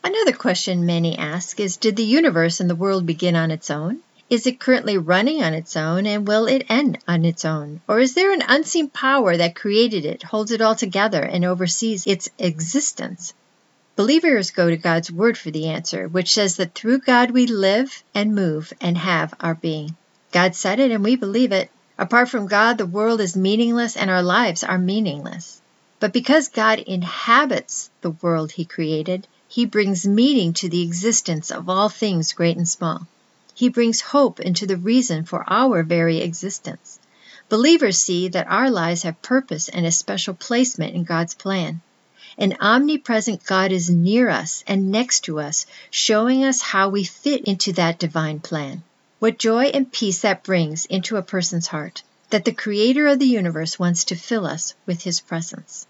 Another 0.02 0.32
question 0.32 0.86
many 0.86 1.16
ask 1.16 1.60
is 1.60 1.76
Did 1.76 1.94
the 1.94 2.02
universe 2.02 2.58
and 2.58 2.68
the 2.68 2.74
world 2.74 3.06
begin 3.06 3.36
on 3.36 3.50
its 3.50 3.70
own? 3.70 4.00
Is 4.28 4.46
it 4.46 4.58
currently 4.58 4.96
running 4.96 5.42
on 5.42 5.54
its 5.54 5.76
own 5.76 6.06
and 6.06 6.26
will 6.26 6.46
it 6.46 6.66
end 6.68 6.98
on 7.06 7.24
its 7.24 7.44
own? 7.44 7.80
Or 7.86 8.00
is 8.00 8.14
there 8.14 8.32
an 8.32 8.42
unseen 8.48 8.88
power 8.88 9.36
that 9.36 9.54
created 9.54 10.04
it, 10.04 10.22
holds 10.22 10.50
it 10.50 10.60
all 10.60 10.74
together, 10.74 11.22
and 11.22 11.44
oversees 11.44 12.06
its 12.06 12.28
existence? 12.38 13.34
Believers 14.00 14.50
go 14.50 14.70
to 14.70 14.78
God's 14.78 15.12
Word 15.12 15.36
for 15.36 15.50
the 15.50 15.68
answer, 15.68 16.08
which 16.08 16.32
says 16.32 16.56
that 16.56 16.74
through 16.74 17.00
God 17.00 17.32
we 17.32 17.46
live 17.46 18.02
and 18.14 18.34
move 18.34 18.72
and 18.80 18.96
have 18.96 19.34
our 19.38 19.54
being. 19.54 19.94
God 20.32 20.54
said 20.54 20.80
it 20.80 20.90
and 20.90 21.04
we 21.04 21.16
believe 21.16 21.52
it. 21.52 21.70
Apart 21.98 22.30
from 22.30 22.46
God, 22.46 22.78
the 22.78 22.86
world 22.86 23.20
is 23.20 23.36
meaningless 23.36 23.98
and 23.98 24.08
our 24.08 24.22
lives 24.22 24.64
are 24.64 24.78
meaningless. 24.78 25.60
But 25.98 26.14
because 26.14 26.48
God 26.48 26.78
inhabits 26.78 27.90
the 28.00 28.12
world 28.22 28.52
He 28.52 28.64
created, 28.64 29.28
he 29.46 29.66
brings 29.66 30.06
meaning 30.06 30.54
to 30.54 30.70
the 30.70 30.80
existence 30.80 31.50
of 31.50 31.68
all 31.68 31.90
things 31.90 32.32
great 32.32 32.56
and 32.56 32.66
small. 32.66 33.06
He 33.52 33.68
brings 33.68 34.00
hope 34.00 34.40
into 34.40 34.66
the 34.66 34.78
reason 34.78 35.26
for 35.26 35.44
our 35.46 35.82
very 35.82 36.22
existence. 36.22 36.98
Believers 37.50 37.98
see 37.98 38.28
that 38.28 38.48
our 38.48 38.70
lives 38.70 39.02
have 39.02 39.20
purpose 39.20 39.68
and 39.68 39.84
a 39.84 39.92
special 39.92 40.32
placement 40.32 40.94
in 40.94 41.04
God's 41.04 41.34
plan. 41.34 41.82
An 42.40 42.56
omnipresent 42.58 43.44
God 43.44 43.70
is 43.70 43.90
near 43.90 44.30
us 44.30 44.64
and 44.66 44.90
next 44.90 45.24
to 45.24 45.38
us, 45.38 45.66
showing 45.90 46.42
us 46.42 46.62
how 46.62 46.88
we 46.88 47.04
fit 47.04 47.44
into 47.44 47.74
that 47.74 47.98
divine 47.98 48.40
plan. 48.40 48.82
What 49.18 49.38
joy 49.38 49.64
and 49.64 49.92
peace 49.92 50.22
that 50.22 50.42
brings 50.42 50.86
into 50.86 51.18
a 51.18 51.22
person's 51.22 51.66
heart, 51.66 52.02
that 52.30 52.46
the 52.46 52.54
Creator 52.54 53.08
of 53.08 53.18
the 53.18 53.26
universe 53.26 53.78
wants 53.78 54.04
to 54.04 54.16
fill 54.16 54.46
us 54.46 54.72
with 54.86 55.02
His 55.02 55.20
presence. 55.20 55.86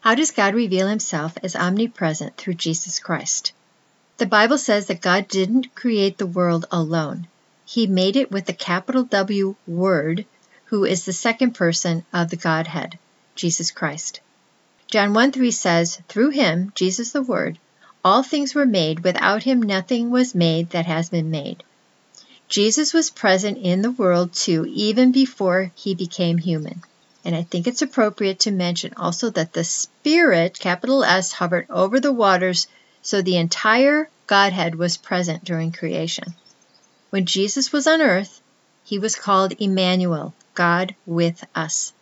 How 0.00 0.14
does 0.14 0.30
God 0.30 0.54
reveal 0.54 0.88
himself 0.88 1.38
as 1.42 1.56
omnipresent 1.56 2.36
through 2.36 2.54
Jesus 2.54 2.98
Christ? 2.98 3.54
The 4.18 4.26
Bible 4.26 4.58
says 4.58 4.88
that 4.88 5.00
God 5.00 5.26
didn't 5.26 5.74
create 5.74 6.18
the 6.18 6.26
world 6.26 6.66
alone. 6.70 7.28
He 7.64 7.86
made 7.86 8.16
it 8.16 8.30
with 8.30 8.44
the 8.44 8.52
capital 8.52 9.04
W 9.04 9.56
Word, 9.66 10.26
who 10.66 10.84
is 10.84 11.06
the 11.06 11.14
second 11.14 11.52
person 11.52 12.04
of 12.12 12.28
the 12.28 12.36
Godhead, 12.36 12.98
Jesus 13.36 13.70
Christ. 13.70 14.20
John 14.92 15.14
1 15.14 15.32
3 15.32 15.50
says, 15.52 16.02
Through 16.06 16.32
him, 16.32 16.70
Jesus 16.74 17.12
the 17.12 17.22
Word, 17.22 17.58
all 18.04 18.22
things 18.22 18.54
were 18.54 18.66
made. 18.66 19.00
Without 19.00 19.42
him, 19.42 19.62
nothing 19.62 20.10
was 20.10 20.34
made 20.34 20.68
that 20.68 20.84
has 20.84 21.08
been 21.08 21.30
made. 21.30 21.62
Jesus 22.46 22.92
was 22.92 23.08
present 23.08 23.56
in 23.56 23.80
the 23.80 23.90
world 23.90 24.34
too, 24.34 24.66
even 24.68 25.10
before 25.10 25.72
he 25.74 25.94
became 25.94 26.36
human. 26.36 26.82
And 27.24 27.34
I 27.34 27.42
think 27.42 27.66
it's 27.66 27.80
appropriate 27.80 28.40
to 28.40 28.50
mention 28.50 28.92
also 28.98 29.30
that 29.30 29.54
the 29.54 29.64
Spirit, 29.64 30.58
capital 30.58 31.04
S, 31.04 31.32
hovered 31.32 31.68
over 31.70 31.98
the 31.98 32.12
waters, 32.12 32.66
so 33.00 33.22
the 33.22 33.38
entire 33.38 34.10
Godhead 34.26 34.74
was 34.74 34.98
present 34.98 35.42
during 35.42 35.72
creation. 35.72 36.34
When 37.08 37.24
Jesus 37.24 37.72
was 37.72 37.86
on 37.86 38.02
earth, 38.02 38.42
he 38.84 38.98
was 38.98 39.16
called 39.16 39.54
Emmanuel, 39.58 40.34
God 40.52 40.94
with 41.06 41.42
us. 41.54 41.94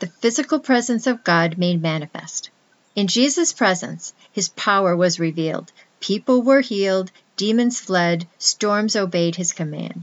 The 0.00 0.08
physical 0.08 0.58
presence 0.58 1.06
of 1.06 1.22
God 1.22 1.56
made 1.56 1.80
manifest. 1.80 2.50
In 2.96 3.06
Jesus' 3.06 3.52
presence, 3.52 4.12
his 4.32 4.48
power 4.48 4.96
was 4.96 5.20
revealed. 5.20 5.70
People 6.00 6.42
were 6.42 6.60
healed, 6.60 7.12
demons 7.36 7.78
fled, 7.78 8.26
storms 8.38 8.96
obeyed 8.96 9.36
his 9.36 9.52
command. 9.52 10.02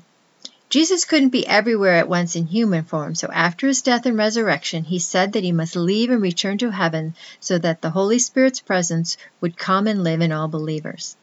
Jesus 0.69 1.03
couldn't 1.03 1.29
be 1.31 1.45
everywhere 1.45 1.95
at 1.95 2.07
once 2.07 2.37
in 2.37 2.47
human 2.47 2.85
form, 2.85 3.13
so 3.13 3.27
after 3.33 3.67
his 3.67 3.81
death 3.81 4.05
and 4.05 4.17
resurrection, 4.17 4.85
he 4.85 4.99
said 4.99 5.33
that 5.33 5.43
he 5.43 5.51
must 5.51 5.75
leave 5.75 6.09
and 6.09 6.21
return 6.21 6.57
to 6.59 6.71
heaven 6.71 7.13
so 7.41 7.57
that 7.57 7.81
the 7.81 7.89
Holy 7.89 8.19
Spirit's 8.19 8.61
presence 8.61 9.17
would 9.41 9.57
come 9.57 9.85
and 9.85 10.01
live 10.01 10.21
in 10.21 10.31
all 10.31 10.47
believers. 10.47 11.17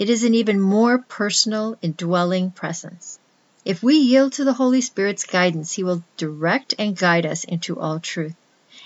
It 0.00 0.10
is 0.10 0.24
an 0.24 0.34
even 0.34 0.58
more 0.58 0.98
personal, 0.98 1.78
indwelling 1.82 2.50
presence. 2.50 3.19
If 3.62 3.82
we 3.82 3.96
yield 3.96 4.32
to 4.34 4.44
the 4.44 4.54
Holy 4.54 4.80
Spirit's 4.80 5.24
guidance, 5.24 5.72
he 5.72 5.84
will 5.84 6.02
direct 6.16 6.74
and 6.78 6.96
guide 6.96 7.26
us 7.26 7.44
into 7.44 7.78
all 7.78 8.00
truth. 8.00 8.34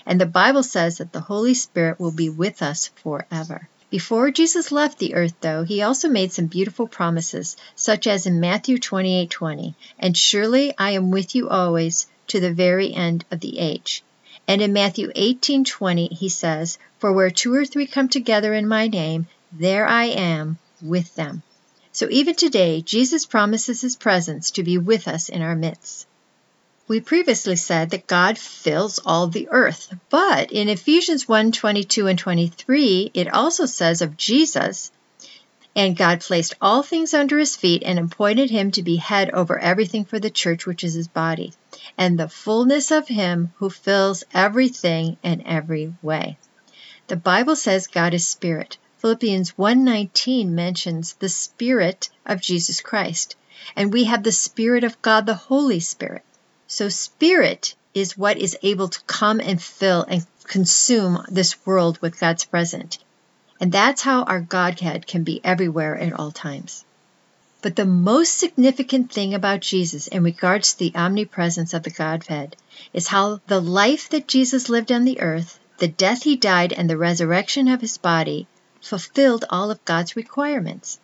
And 0.05 0.19
the 0.19 0.25
Bible 0.25 0.63
says 0.63 0.97
that 0.97 1.13
the 1.13 1.21
Holy 1.21 1.53
Spirit 1.53 1.97
will 1.97 2.11
be 2.11 2.27
with 2.27 2.61
us 2.61 2.91
forever. 3.01 3.69
Before 3.89 4.31
Jesus 4.31 4.73
left 4.73 4.99
the 4.99 5.15
earth, 5.15 5.35
though, 5.39 5.63
he 5.63 5.81
also 5.81 6.09
made 6.09 6.33
some 6.33 6.47
beautiful 6.47 6.87
promises, 6.87 7.55
such 7.73 8.05
as 8.05 8.25
in 8.25 8.41
Matthew 8.41 8.77
28:20, 8.77 9.75
"And 9.97 10.17
surely 10.17 10.73
I 10.77 10.91
am 10.91 11.09
with 11.09 11.35
you 11.35 11.47
always 11.47 12.07
to 12.27 12.41
the 12.41 12.53
very 12.53 12.93
end 12.93 13.23
of 13.31 13.39
the 13.39 13.59
age." 13.59 14.03
And 14.45 14.61
in 14.61 14.73
Matthew 14.73 15.09
18:20 15.15 16.09
he 16.13 16.27
says, 16.27 16.77
"For 16.99 17.13
where 17.13 17.31
two 17.31 17.53
or 17.53 17.65
three 17.65 17.87
come 17.87 18.09
together 18.09 18.53
in 18.53 18.67
my 18.67 18.87
name, 18.87 19.27
there 19.53 19.87
I 19.87 20.05
am 20.05 20.57
with 20.81 21.15
them." 21.15 21.43
So 21.95 22.09
even 22.11 22.35
today, 22.35 22.81
Jesus 22.81 23.25
promises 23.25 23.79
his 23.79 23.95
presence 23.95 24.51
to 24.51 24.63
be 24.63 24.77
with 24.77 25.07
us 25.07 25.29
in 25.29 25.41
our 25.41 25.55
midst. 25.55 26.05
We 26.89 26.99
previously 26.99 27.55
said 27.55 27.91
that 27.91 28.05
God 28.05 28.37
fills 28.37 28.99
all 29.05 29.27
the 29.27 29.47
earth, 29.49 29.95
but 30.09 30.51
in 30.51 30.67
Ephesians 30.67 31.25
1 31.25 31.53
22 31.53 32.07
and 32.07 32.19
23, 32.19 33.11
it 33.13 33.33
also 33.33 33.65
says 33.65 34.01
of 34.01 34.17
Jesus, 34.17 34.91
and 35.73 35.95
God 35.95 36.19
placed 36.19 36.55
all 36.59 36.83
things 36.83 37.13
under 37.13 37.39
his 37.39 37.55
feet 37.55 37.81
and 37.85 37.97
appointed 37.97 38.49
him 38.49 38.71
to 38.71 38.83
be 38.83 38.97
head 38.97 39.29
over 39.29 39.57
everything 39.57 40.03
for 40.03 40.19
the 40.19 40.29
church, 40.29 40.65
which 40.65 40.83
is 40.83 40.95
his 40.95 41.07
body, 41.07 41.53
and 41.97 42.19
the 42.19 42.27
fullness 42.27 42.91
of 42.91 43.07
him 43.07 43.53
who 43.59 43.69
fills 43.69 44.25
everything 44.33 45.15
in 45.23 45.47
every 45.47 45.93
way. 46.01 46.37
The 47.07 47.15
Bible 47.15 47.55
says 47.55 47.87
God 47.87 48.13
is 48.13 48.27
spirit. 48.27 48.77
Philippians 49.05 49.51
1:19 49.51 50.55
mentions 50.55 51.13
the 51.13 51.29
spirit 51.29 52.09
of 52.25 52.41
Jesus 52.41 52.81
Christ, 52.81 53.35
and 53.75 53.93
we 53.93 54.05
have 54.05 54.23
the 54.23 54.31
spirit 54.31 54.83
of 54.83 54.99
God, 55.03 55.27
the 55.27 55.35
Holy 55.35 55.79
Spirit. 55.79 56.23
So, 56.65 56.89
spirit 56.89 57.75
is 57.93 58.17
what 58.17 58.39
is 58.39 58.57
able 58.63 58.87
to 58.87 58.99
come 59.03 59.39
and 59.39 59.61
fill 59.61 60.07
and 60.09 60.25
consume 60.45 61.23
this 61.27 61.63
world 61.67 61.99
with 62.01 62.19
God's 62.19 62.45
presence. 62.45 62.97
And 63.61 63.71
that's 63.71 64.01
how 64.01 64.23
our 64.23 64.41
Godhead 64.41 65.05
can 65.05 65.23
be 65.23 65.39
everywhere 65.43 65.95
at 65.95 66.13
all 66.13 66.31
times. 66.31 66.83
But 67.61 67.75
the 67.75 67.85
most 67.85 68.35
significant 68.35 69.13
thing 69.13 69.35
about 69.35 69.59
Jesus 69.59 70.07
in 70.07 70.23
regards 70.23 70.73
to 70.73 70.79
the 70.79 70.95
omnipresence 70.95 71.75
of 71.75 71.83
the 71.83 71.91
Godhead 71.91 72.55
is 72.91 73.09
how 73.09 73.39
the 73.45 73.61
life 73.61 74.09
that 74.09 74.27
Jesus 74.27 74.67
lived 74.67 74.91
on 74.91 75.05
the 75.05 75.21
earth, 75.21 75.59
the 75.77 75.87
death 75.87 76.23
he 76.23 76.35
died, 76.35 76.73
and 76.73 76.89
the 76.89 76.97
resurrection 76.97 77.67
of 77.67 77.81
his 77.81 77.99
body 77.99 78.47
fulfilled 78.81 79.45
all 79.49 79.71
of 79.71 79.83
God's 79.85 80.15
requirements. 80.15 80.99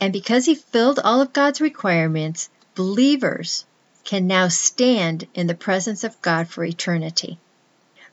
And 0.00 0.12
because 0.12 0.44
he 0.44 0.54
filled 0.54 0.98
all 0.98 1.20
of 1.20 1.32
God's 1.32 1.60
requirements, 1.60 2.50
believers 2.74 3.64
can 4.04 4.26
now 4.26 4.48
stand 4.48 5.26
in 5.34 5.46
the 5.46 5.54
presence 5.54 6.04
of 6.04 6.20
God 6.22 6.48
for 6.48 6.64
eternity. 6.64 7.38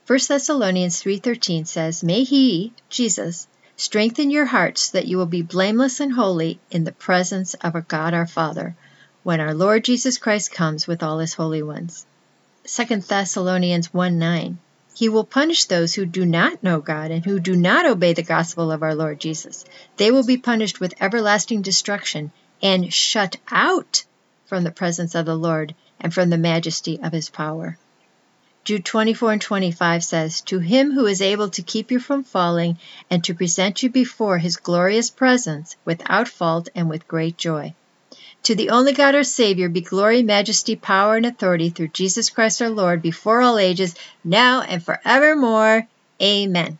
1 0.06 0.18
Thessalonians 0.28 1.00
3:13 1.02 1.64
says, 1.66 2.02
"May 2.02 2.24
he, 2.24 2.72
Jesus, 2.90 3.46
strengthen 3.76 4.30
your 4.30 4.46
hearts 4.46 4.90
that 4.90 5.06
you 5.06 5.16
will 5.16 5.26
be 5.26 5.42
blameless 5.42 6.00
and 6.00 6.12
holy 6.12 6.58
in 6.70 6.84
the 6.84 6.92
presence 6.92 7.54
of 7.54 7.74
our 7.74 7.80
God 7.80 8.12
our 8.12 8.26
Father 8.26 8.76
when 9.22 9.40
our 9.40 9.54
Lord 9.54 9.84
Jesus 9.84 10.18
Christ 10.18 10.50
comes 10.50 10.86
with 10.86 11.02
all 11.02 11.18
his 11.18 11.34
holy 11.34 11.62
ones." 11.62 12.06
2 12.66 13.06
Thessalonians 13.06 13.94
1:9 13.94 14.58
He 14.96 15.08
will 15.08 15.24
punish 15.24 15.64
those 15.64 15.94
who 15.94 16.06
do 16.06 16.24
not 16.24 16.62
know 16.62 16.78
God 16.78 17.10
and 17.10 17.24
who 17.24 17.40
do 17.40 17.56
not 17.56 17.84
obey 17.84 18.12
the 18.12 18.22
gospel 18.22 18.70
of 18.70 18.80
our 18.80 18.94
Lord 18.94 19.18
Jesus. 19.18 19.64
They 19.96 20.12
will 20.12 20.22
be 20.22 20.36
punished 20.36 20.78
with 20.78 20.94
everlasting 21.00 21.62
destruction 21.62 22.30
and 22.62 22.94
shut 22.94 23.36
out 23.50 24.04
from 24.46 24.62
the 24.62 24.70
presence 24.70 25.16
of 25.16 25.26
the 25.26 25.34
Lord 25.34 25.74
and 25.98 26.14
from 26.14 26.30
the 26.30 26.38
majesty 26.38 27.00
of 27.02 27.12
his 27.12 27.28
power. 27.28 27.76
Jude 28.62 28.84
24 28.84 29.32
and 29.32 29.42
25 29.42 30.04
says, 30.04 30.40
To 30.42 30.60
him 30.60 30.92
who 30.92 31.06
is 31.06 31.20
able 31.20 31.50
to 31.50 31.62
keep 31.62 31.90
you 31.90 31.98
from 31.98 32.22
falling 32.22 32.78
and 33.10 33.24
to 33.24 33.34
present 33.34 33.82
you 33.82 33.90
before 33.90 34.38
his 34.38 34.56
glorious 34.56 35.10
presence 35.10 35.76
without 35.84 36.28
fault 36.28 36.68
and 36.72 36.88
with 36.88 37.08
great 37.08 37.36
joy. 37.36 37.74
To 38.44 38.54
the 38.54 38.70
only 38.70 38.92
God 38.92 39.14
our 39.14 39.24
Savior 39.24 39.70
be 39.70 39.80
glory, 39.80 40.22
majesty, 40.22 40.76
power, 40.76 41.16
and 41.16 41.24
authority 41.24 41.70
through 41.70 41.88
Jesus 41.88 42.28
Christ 42.28 42.60
our 42.60 42.68
Lord 42.68 43.00
before 43.00 43.40
all 43.40 43.58
ages, 43.58 43.94
now 44.22 44.60
and 44.60 44.82
forevermore. 44.84 45.88
Amen. 46.20 46.78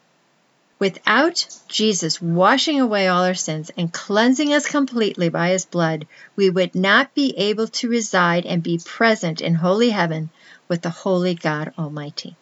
Without 0.78 1.46
Jesus 1.66 2.20
washing 2.20 2.80
away 2.80 3.08
all 3.08 3.24
our 3.24 3.34
sins 3.34 3.70
and 3.78 3.90
cleansing 3.90 4.52
us 4.52 4.68
completely 4.68 5.30
by 5.30 5.48
his 5.48 5.64
blood, 5.64 6.06
we 6.36 6.50
would 6.50 6.74
not 6.74 7.14
be 7.14 7.34
able 7.38 7.68
to 7.68 7.88
reside 7.88 8.44
and 8.44 8.62
be 8.62 8.78
present 8.84 9.40
in 9.40 9.54
holy 9.54 9.88
heaven 9.88 10.28
with 10.68 10.82
the 10.82 10.90
holy 10.90 11.34
God 11.34 11.72
Almighty. 11.78 12.36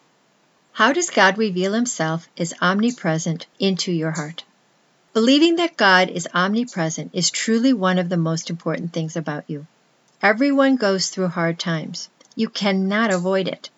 How 0.73 0.91
does 0.91 1.09
God 1.09 1.37
reveal 1.37 1.71
himself 1.71 2.27
as 2.37 2.53
omnipresent 2.61 3.45
into 3.57 3.93
your 3.93 4.11
heart? 4.11 4.43
Believing 5.13 5.57
that 5.57 5.77
God 5.77 6.09
is 6.09 6.27
omnipresent 6.33 7.11
is 7.13 7.29
truly 7.29 7.71
one 7.71 7.99
of 7.99 8.09
the 8.09 8.17
most 8.17 8.49
important 8.49 8.93
things 8.93 9.15
about 9.15 9.47
you. 9.47 9.67
Everyone 10.23 10.75
goes 10.75 11.09
through 11.09 11.27
hard 11.27 11.59
times. 11.59 12.09
You 12.35 12.49
cannot 12.49 13.11
avoid 13.11 13.47
it. 13.47 13.69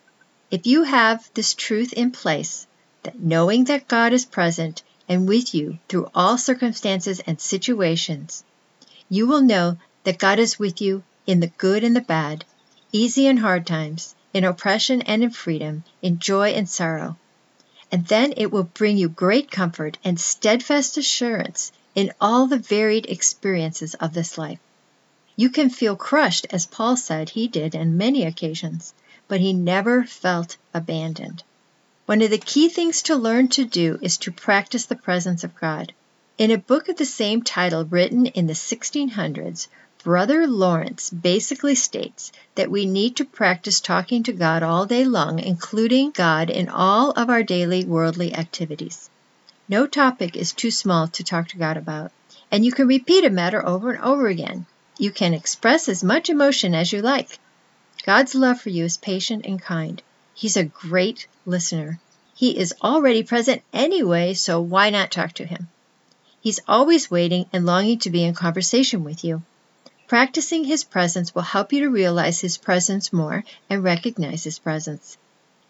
If 0.49 0.65
you 0.65 0.83
have 0.83 1.29
this 1.33 1.53
truth 1.53 1.91
in 1.91 2.11
place, 2.11 2.67
that 3.03 3.19
knowing 3.19 3.65
that 3.65 3.89
God 3.89 4.13
is 4.13 4.23
present 4.23 4.81
and 5.09 5.27
with 5.27 5.53
you 5.53 5.77
through 5.89 6.09
all 6.15 6.37
circumstances 6.37 7.19
and 7.27 7.41
situations, 7.41 8.45
you 9.09 9.27
will 9.27 9.41
know 9.41 9.77
that 10.05 10.17
God 10.17 10.39
is 10.39 10.57
with 10.57 10.81
you 10.81 11.03
in 11.27 11.41
the 11.41 11.51
good 11.57 11.83
and 11.83 11.93
the 11.93 11.99
bad, 11.99 12.45
easy 12.93 13.27
and 13.27 13.39
hard 13.39 13.67
times, 13.67 14.15
in 14.33 14.45
oppression 14.45 15.01
and 15.01 15.21
in 15.21 15.31
freedom, 15.31 15.83
in 16.01 16.17
joy 16.17 16.51
and 16.51 16.69
sorrow. 16.69 17.17
And 17.91 18.07
then 18.07 18.33
it 18.37 18.51
will 18.51 18.63
bring 18.63 18.97
you 18.97 19.09
great 19.09 19.51
comfort 19.51 19.97
and 20.03 20.19
steadfast 20.19 20.97
assurance 20.97 21.71
in 21.93 22.11
all 22.19 22.47
the 22.47 22.57
varied 22.57 23.05
experiences 23.05 23.93
of 23.95 24.13
this 24.13 24.37
life. 24.37 24.59
You 25.35 25.49
can 25.49 25.69
feel 25.69 25.95
crushed, 25.95 26.47
as 26.49 26.65
Paul 26.65 26.97
said 26.97 27.29
he 27.29 27.47
did 27.47 27.75
on 27.75 27.97
many 27.97 28.23
occasions, 28.23 28.93
but 29.27 29.39
he 29.39 29.53
never 29.53 30.03
felt 30.03 30.57
abandoned. 30.73 31.43
One 32.05 32.21
of 32.21 32.29
the 32.29 32.37
key 32.37 32.69
things 32.69 33.01
to 33.03 33.15
learn 33.15 33.47
to 33.49 33.65
do 33.65 33.97
is 34.01 34.17
to 34.19 34.31
practice 34.31 34.85
the 34.85 34.95
presence 34.95 35.43
of 35.43 35.59
God. 35.59 35.93
In 36.37 36.51
a 36.51 36.57
book 36.57 36.89
of 36.89 36.97
the 36.97 37.05
same 37.05 37.41
title 37.41 37.85
written 37.85 38.27
in 38.27 38.47
the 38.47 38.53
1600s, 38.53 39.67
Brother 40.05 40.45
Lawrence 40.45 41.09
basically 41.09 41.73
states 41.73 42.31
that 42.53 42.69
we 42.69 42.85
need 42.85 43.15
to 43.15 43.25
practice 43.25 43.79
talking 43.79 44.21
to 44.21 44.33
God 44.33 44.61
all 44.61 44.85
day 44.85 45.03
long, 45.03 45.39
including 45.39 46.11
God 46.11 46.51
in 46.51 46.69
all 46.69 47.09
of 47.13 47.31
our 47.31 47.41
daily 47.41 47.85
worldly 47.85 48.35
activities. 48.35 49.09
No 49.67 49.87
topic 49.87 50.35
is 50.35 50.53
too 50.53 50.69
small 50.69 51.07
to 51.07 51.23
talk 51.23 51.47
to 51.47 51.57
God 51.57 51.75
about, 51.75 52.11
and 52.51 52.63
you 52.63 52.71
can 52.71 52.85
repeat 52.85 53.25
a 53.25 53.31
matter 53.31 53.65
over 53.65 53.93
and 53.93 54.03
over 54.03 54.27
again. 54.27 54.67
You 54.99 55.09
can 55.09 55.33
express 55.33 55.89
as 55.89 56.03
much 56.03 56.29
emotion 56.29 56.75
as 56.75 56.93
you 56.93 57.01
like. 57.01 57.39
God's 58.05 58.35
love 58.35 58.61
for 58.61 58.69
you 58.69 58.83
is 58.85 58.97
patient 58.97 59.43
and 59.47 59.59
kind. 59.59 60.03
He's 60.35 60.55
a 60.55 60.65
great 60.65 61.25
listener. 61.47 61.99
He 62.35 62.55
is 62.55 62.75
already 62.83 63.23
present 63.23 63.63
anyway, 63.73 64.35
so 64.35 64.61
why 64.61 64.91
not 64.91 65.09
talk 65.09 65.33
to 65.33 65.45
him? 65.45 65.67
He's 66.41 66.59
always 66.67 67.09
waiting 67.09 67.47
and 67.51 67.65
longing 67.65 67.97
to 68.01 68.11
be 68.11 68.23
in 68.23 68.35
conversation 68.35 69.03
with 69.03 69.23
you. 69.23 69.41
Practicing 70.07 70.63
his 70.63 70.83
presence 70.83 71.33
will 71.33 71.41
help 71.41 71.73
you 71.73 71.81
to 71.81 71.89
realize 71.89 72.39
his 72.39 72.57
presence 72.57 73.11
more 73.11 73.43
and 73.69 73.83
recognize 73.83 74.43
his 74.43 74.59
presence. 74.59 75.17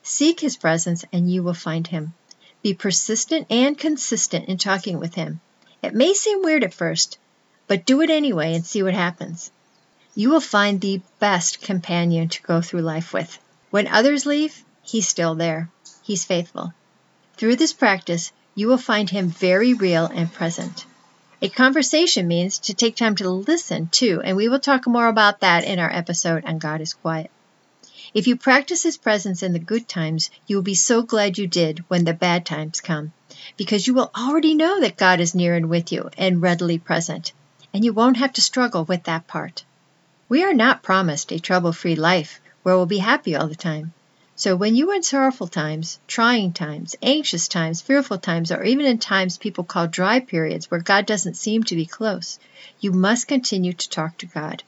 Seek 0.03 0.41
his 0.41 0.57
presence 0.57 1.05
and 1.13 1.31
you 1.31 1.41
will 1.41 1.53
find 1.53 1.87
him. 1.87 2.13
Be 2.61 2.73
persistent 2.73 3.47
and 3.49 3.77
consistent 3.77 4.49
in 4.49 4.57
talking 4.57 4.99
with 4.99 5.15
him. 5.15 5.39
It 5.81 5.93
may 5.93 6.13
seem 6.13 6.41
weird 6.41 6.63
at 6.63 6.73
first, 6.73 7.17
but 7.67 7.85
do 7.85 8.01
it 8.01 8.09
anyway 8.09 8.53
and 8.53 8.65
see 8.65 8.83
what 8.83 8.93
happens. 8.93 9.51
You 10.15 10.29
will 10.29 10.41
find 10.41 10.81
the 10.81 11.01
best 11.19 11.61
companion 11.61 12.29
to 12.29 12.41
go 12.41 12.61
through 12.61 12.81
life 12.81 13.13
with. 13.13 13.39
When 13.69 13.87
others 13.87 14.25
leave, 14.25 14.63
He's 14.81 15.07
still 15.07 15.35
there. 15.35 15.69
He's 16.03 16.25
faithful. 16.25 16.73
Through 17.37 17.55
this 17.55 17.73
practice, 17.73 18.31
you 18.53 18.67
will 18.67 18.77
find 18.77 19.09
Him 19.09 19.29
very 19.29 19.73
real 19.73 20.05
and 20.05 20.31
present. 20.31 20.85
A 21.41 21.49
conversation 21.49 22.29
means 22.29 22.59
to 22.59 22.73
take 22.73 22.95
time 22.95 23.17
to 23.17 23.29
listen 23.29 23.89
too, 23.89 24.21
and 24.23 24.37
we 24.37 24.47
will 24.47 24.59
talk 24.59 24.87
more 24.87 25.07
about 25.07 25.41
that 25.41 25.65
in 25.65 25.79
our 25.79 25.91
episode 25.91 26.45
on 26.45 26.59
God 26.59 26.79
is 26.79 26.93
Quiet. 26.93 27.29
If 28.13 28.27
you 28.27 28.37
practice 28.37 28.83
His 28.83 28.95
presence 28.95 29.43
in 29.43 29.51
the 29.51 29.59
good 29.59 29.85
times, 29.89 30.29
you 30.47 30.55
will 30.55 30.63
be 30.63 30.75
so 30.75 31.01
glad 31.01 31.37
you 31.37 31.45
did 31.45 31.83
when 31.89 32.05
the 32.05 32.13
bad 32.13 32.45
times 32.45 32.79
come, 32.79 33.11
because 33.57 33.85
you 33.85 33.93
will 33.93 34.11
already 34.15 34.55
know 34.55 34.79
that 34.79 34.95
God 34.95 35.19
is 35.19 35.35
near 35.35 35.55
and 35.55 35.67
with 35.69 35.91
you 35.91 36.09
and 36.17 36.41
readily 36.41 36.79
present, 36.79 37.33
and 37.73 37.83
you 37.83 37.91
won't 37.91 38.15
have 38.15 38.31
to 38.33 38.41
struggle 38.41 38.85
with 38.85 39.03
that 39.03 39.27
part. 39.27 39.65
We 40.29 40.45
are 40.45 40.53
not 40.53 40.83
promised 40.83 41.33
a 41.33 41.39
trouble 41.39 41.73
free 41.73 41.95
life 41.95 42.39
where 42.63 42.77
we'll 42.77 42.85
be 42.85 42.99
happy 42.99 43.35
all 43.35 43.47
the 43.47 43.55
time. 43.55 43.93
So 44.37 44.57
when 44.57 44.75
you 44.75 44.91
are 44.91 44.95
in 44.95 45.03
sorrowful 45.03 45.47
times, 45.47 45.97
trying 46.07 46.51
times, 46.51 46.93
anxious 47.01 47.47
times, 47.47 47.79
fearful 47.79 48.17
times, 48.17 48.51
or 48.51 48.65
even 48.65 48.85
in 48.85 48.97
times 48.97 49.37
people 49.37 49.63
call 49.63 49.87
dry 49.87 50.19
periods 50.19 50.69
where 50.69 50.81
God 50.81 51.05
doesn't 51.05 51.37
seem 51.37 51.63
to 51.63 51.75
be 51.75 51.85
close, 51.85 52.37
you 52.81 52.91
must 52.91 53.29
continue 53.29 53.71
to 53.71 53.89
talk 53.89 54.17
to 54.17 54.25
God. 54.25 54.61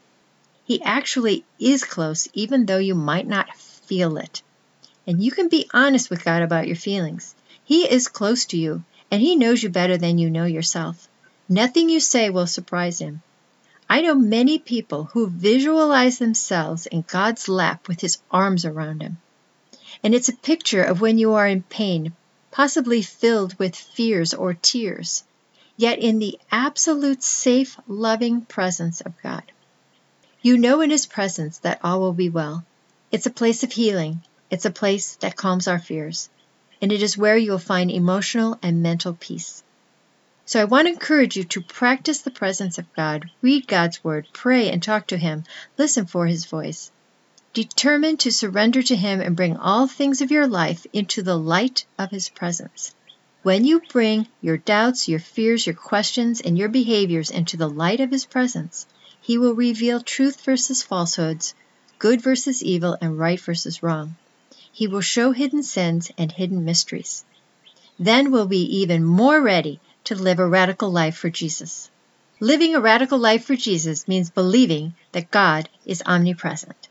He 0.63 0.81
actually 0.81 1.43
is 1.59 1.83
close, 1.83 2.29
even 2.33 2.65
though 2.65 2.77
you 2.77 2.95
might 2.95 3.27
not 3.27 3.53
feel 3.57 4.15
it. 4.15 4.41
And 5.05 5.21
you 5.21 5.31
can 5.31 5.49
be 5.49 5.69
honest 5.73 6.09
with 6.09 6.23
God 6.23 6.43
about 6.43 6.67
your 6.67 6.77
feelings. 6.77 7.35
He 7.65 7.83
is 7.89 8.07
close 8.07 8.45
to 8.45 8.57
you, 8.57 8.85
and 9.11 9.21
He 9.21 9.35
knows 9.35 9.61
you 9.61 9.67
better 9.67 9.97
than 9.97 10.17
you 10.17 10.29
know 10.29 10.45
yourself. 10.45 11.09
Nothing 11.49 11.89
you 11.89 11.99
say 11.99 12.29
will 12.29 12.47
surprise 12.47 12.99
Him. 12.99 13.21
I 13.89 13.99
know 13.99 14.15
many 14.15 14.59
people 14.59 15.09
who 15.11 15.29
visualize 15.29 16.19
themselves 16.19 16.85
in 16.85 17.03
God's 17.05 17.49
lap 17.49 17.89
with 17.89 17.99
His 17.99 18.19
arms 18.31 18.63
around 18.63 19.01
them 19.01 19.17
and 20.03 20.13
it's 20.13 20.29
a 20.29 20.33
picture 20.33 20.83
of 20.83 21.01
when 21.01 21.17
you 21.17 21.33
are 21.33 21.47
in 21.47 21.63
pain, 21.63 22.13
possibly 22.51 23.01
filled 23.01 23.57
with 23.59 23.75
fears 23.75 24.33
or 24.33 24.53
tears, 24.53 25.23
yet 25.75 25.99
in 25.99 26.19
the 26.19 26.39
absolute 26.51 27.23
safe, 27.23 27.77
loving 27.87 28.41
presence 28.41 29.01
of 29.01 29.13
God. 29.21 29.43
You 30.41 30.57
know 30.57 30.81
in 30.81 30.89
His 30.89 31.05
presence 31.05 31.59
that 31.59 31.79
all 31.83 31.99
will 31.99 32.13
be 32.13 32.29
well. 32.29 32.63
It's 33.11 33.25
a 33.25 33.31
place 33.31 33.63
of 33.63 33.71
healing, 33.71 34.21
it's 34.49 34.65
a 34.65 34.71
place 34.71 35.15
that 35.17 35.35
calms 35.35 35.67
our 35.67 35.79
fears, 35.79 36.29
and 36.81 36.91
it 36.91 37.01
is 37.01 37.17
where 37.17 37.37
you'll 37.37 37.57
find 37.57 37.91
emotional 37.91 38.57
and 38.61 38.83
mental 38.83 39.13
peace. 39.13 39.63
So 40.45 40.61
I 40.61 40.65
want 40.65 40.87
to 40.87 40.93
encourage 40.93 41.35
you 41.35 41.43
to 41.43 41.61
practice 41.61 42.21
the 42.21 42.31
presence 42.31 42.77
of 42.77 42.93
God, 42.93 43.29
read 43.41 43.67
God's 43.67 44.01
Word, 44.03 44.27
pray 44.31 44.71
and 44.71 44.81
talk 44.81 45.07
to 45.07 45.17
Him, 45.17 45.43
listen 45.77 46.05
for 46.05 46.25
His 46.25 46.45
voice. 46.45 46.89
Determine 47.57 48.17
to 48.17 48.31
surrender 48.31 48.83
to 48.83 48.95
Him 48.95 49.19
and 49.19 49.35
bring 49.35 49.57
all 49.57 49.87
things 49.87 50.21
of 50.21 50.29
your 50.29 50.45
life 50.45 50.85
into 50.93 51.23
the 51.23 51.39
light 51.39 51.87
of 51.97 52.11
His 52.11 52.29
presence. 52.29 52.93
When 53.41 53.65
you 53.65 53.81
bring 53.89 54.27
your 54.43 54.57
doubts, 54.57 55.07
your 55.07 55.17
fears, 55.17 55.65
your 55.65 55.73
questions, 55.73 56.39
and 56.39 56.55
your 56.55 56.69
behaviors 56.69 57.31
into 57.31 57.57
the 57.57 57.67
light 57.67 57.99
of 57.99 58.11
His 58.11 58.25
presence, 58.25 58.85
He 59.19 59.39
will 59.39 59.55
reveal 59.55 60.01
truth 60.01 60.39
versus 60.41 60.83
falsehoods, 60.83 61.55
good 61.97 62.21
versus 62.21 62.61
evil, 62.61 62.95
and 63.01 63.17
right 63.17 63.39
versus 63.39 63.81
wrong. 63.81 64.15
He 64.71 64.85
will 64.85 65.01
show 65.01 65.31
hidden 65.31 65.63
sins 65.63 66.11
and 66.15 66.31
hidden 66.31 66.63
mysteries. 66.63 67.25
Then 67.97 68.29
we'll 68.29 68.45
be 68.45 68.81
even 68.81 69.03
more 69.03 69.41
ready 69.41 69.79
to 70.03 70.13
live 70.13 70.37
a 70.37 70.45
radical 70.45 70.91
life 70.91 71.17
for 71.17 71.31
Jesus. 71.31 71.89
Living 72.39 72.75
a 72.75 72.79
radical 72.79 73.17
life 73.17 73.45
for 73.45 73.55
Jesus 73.55 74.07
means 74.07 74.29
believing 74.29 74.93
that 75.13 75.31
God 75.31 75.69
is 75.87 76.03
omnipresent. 76.05 76.86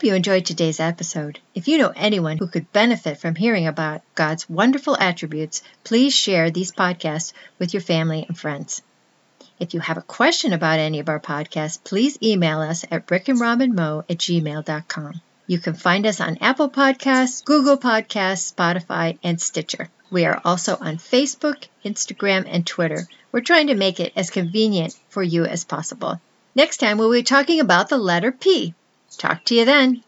Hope 0.00 0.06
you 0.06 0.14
enjoyed 0.14 0.46
today's 0.46 0.80
episode. 0.80 1.38
If 1.54 1.68
you 1.68 1.76
know 1.76 1.92
anyone 1.94 2.38
who 2.38 2.46
could 2.46 2.72
benefit 2.72 3.18
from 3.18 3.34
hearing 3.34 3.66
about 3.66 4.00
God's 4.14 4.48
wonderful 4.48 4.96
attributes, 4.96 5.62
please 5.84 6.14
share 6.14 6.50
these 6.50 6.72
podcasts 6.72 7.34
with 7.58 7.74
your 7.74 7.82
family 7.82 8.24
and 8.26 8.38
friends. 8.38 8.80
If 9.58 9.74
you 9.74 9.80
have 9.80 9.98
a 9.98 10.12
question 10.18 10.54
about 10.54 10.78
any 10.78 11.00
of 11.00 11.10
our 11.10 11.20
podcasts, 11.20 11.84
please 11.84 12.16
email 12.22 12.62
us 12.62 12.82
at 12.90 13.06
brickandrobinmo 13.06 14.04
at 14.08 14.16
gmail.com. 14.16 15.20
You 15.46 15.58
can 15.58 15.74
find 15.74 16.06
us 16.06 16.18
on 16.18 16.38
Apple 16.40 16.70
Podcasts, 16.70 17.44
Google 17.44 17.76
Podcasts, 17.76 18.54
Spotify, 18.54 19.18
and 19.22 19.38
Stitcher. 19.38 19.90
We 20.10 20.24
are 20.24 20.40
also 20.46 20.78
on 20.80 20.96
Facebook, 20.96 21.66
Instagram, 21.84 22.46
and 22.48 22.66
Twitter. 22.66 23.06
We're 23.32 23.42
trying 23.42 23.66
to 23.66 23.74
make 23.74 24.00
it 24.00 24.14
as 24.16 24.30
convenient 24.30 24.98
for 25.10 25.22
you 25.22 25.44
as 25.44 25.66
possible. 25.66 26.18
Next 26.54 26.78
time, 26.78 26.96
we'll 26.96 27.12
be 27.12 27.22
talking 27.22 27.60
about 27.60 27.90
the 27.90 27.98
letter 27.98 28.32
P. 28.32 28.74
Talk 29.18 29.44
to 29.46 29.54
you 29.54 29.64
then. 29.64 30.02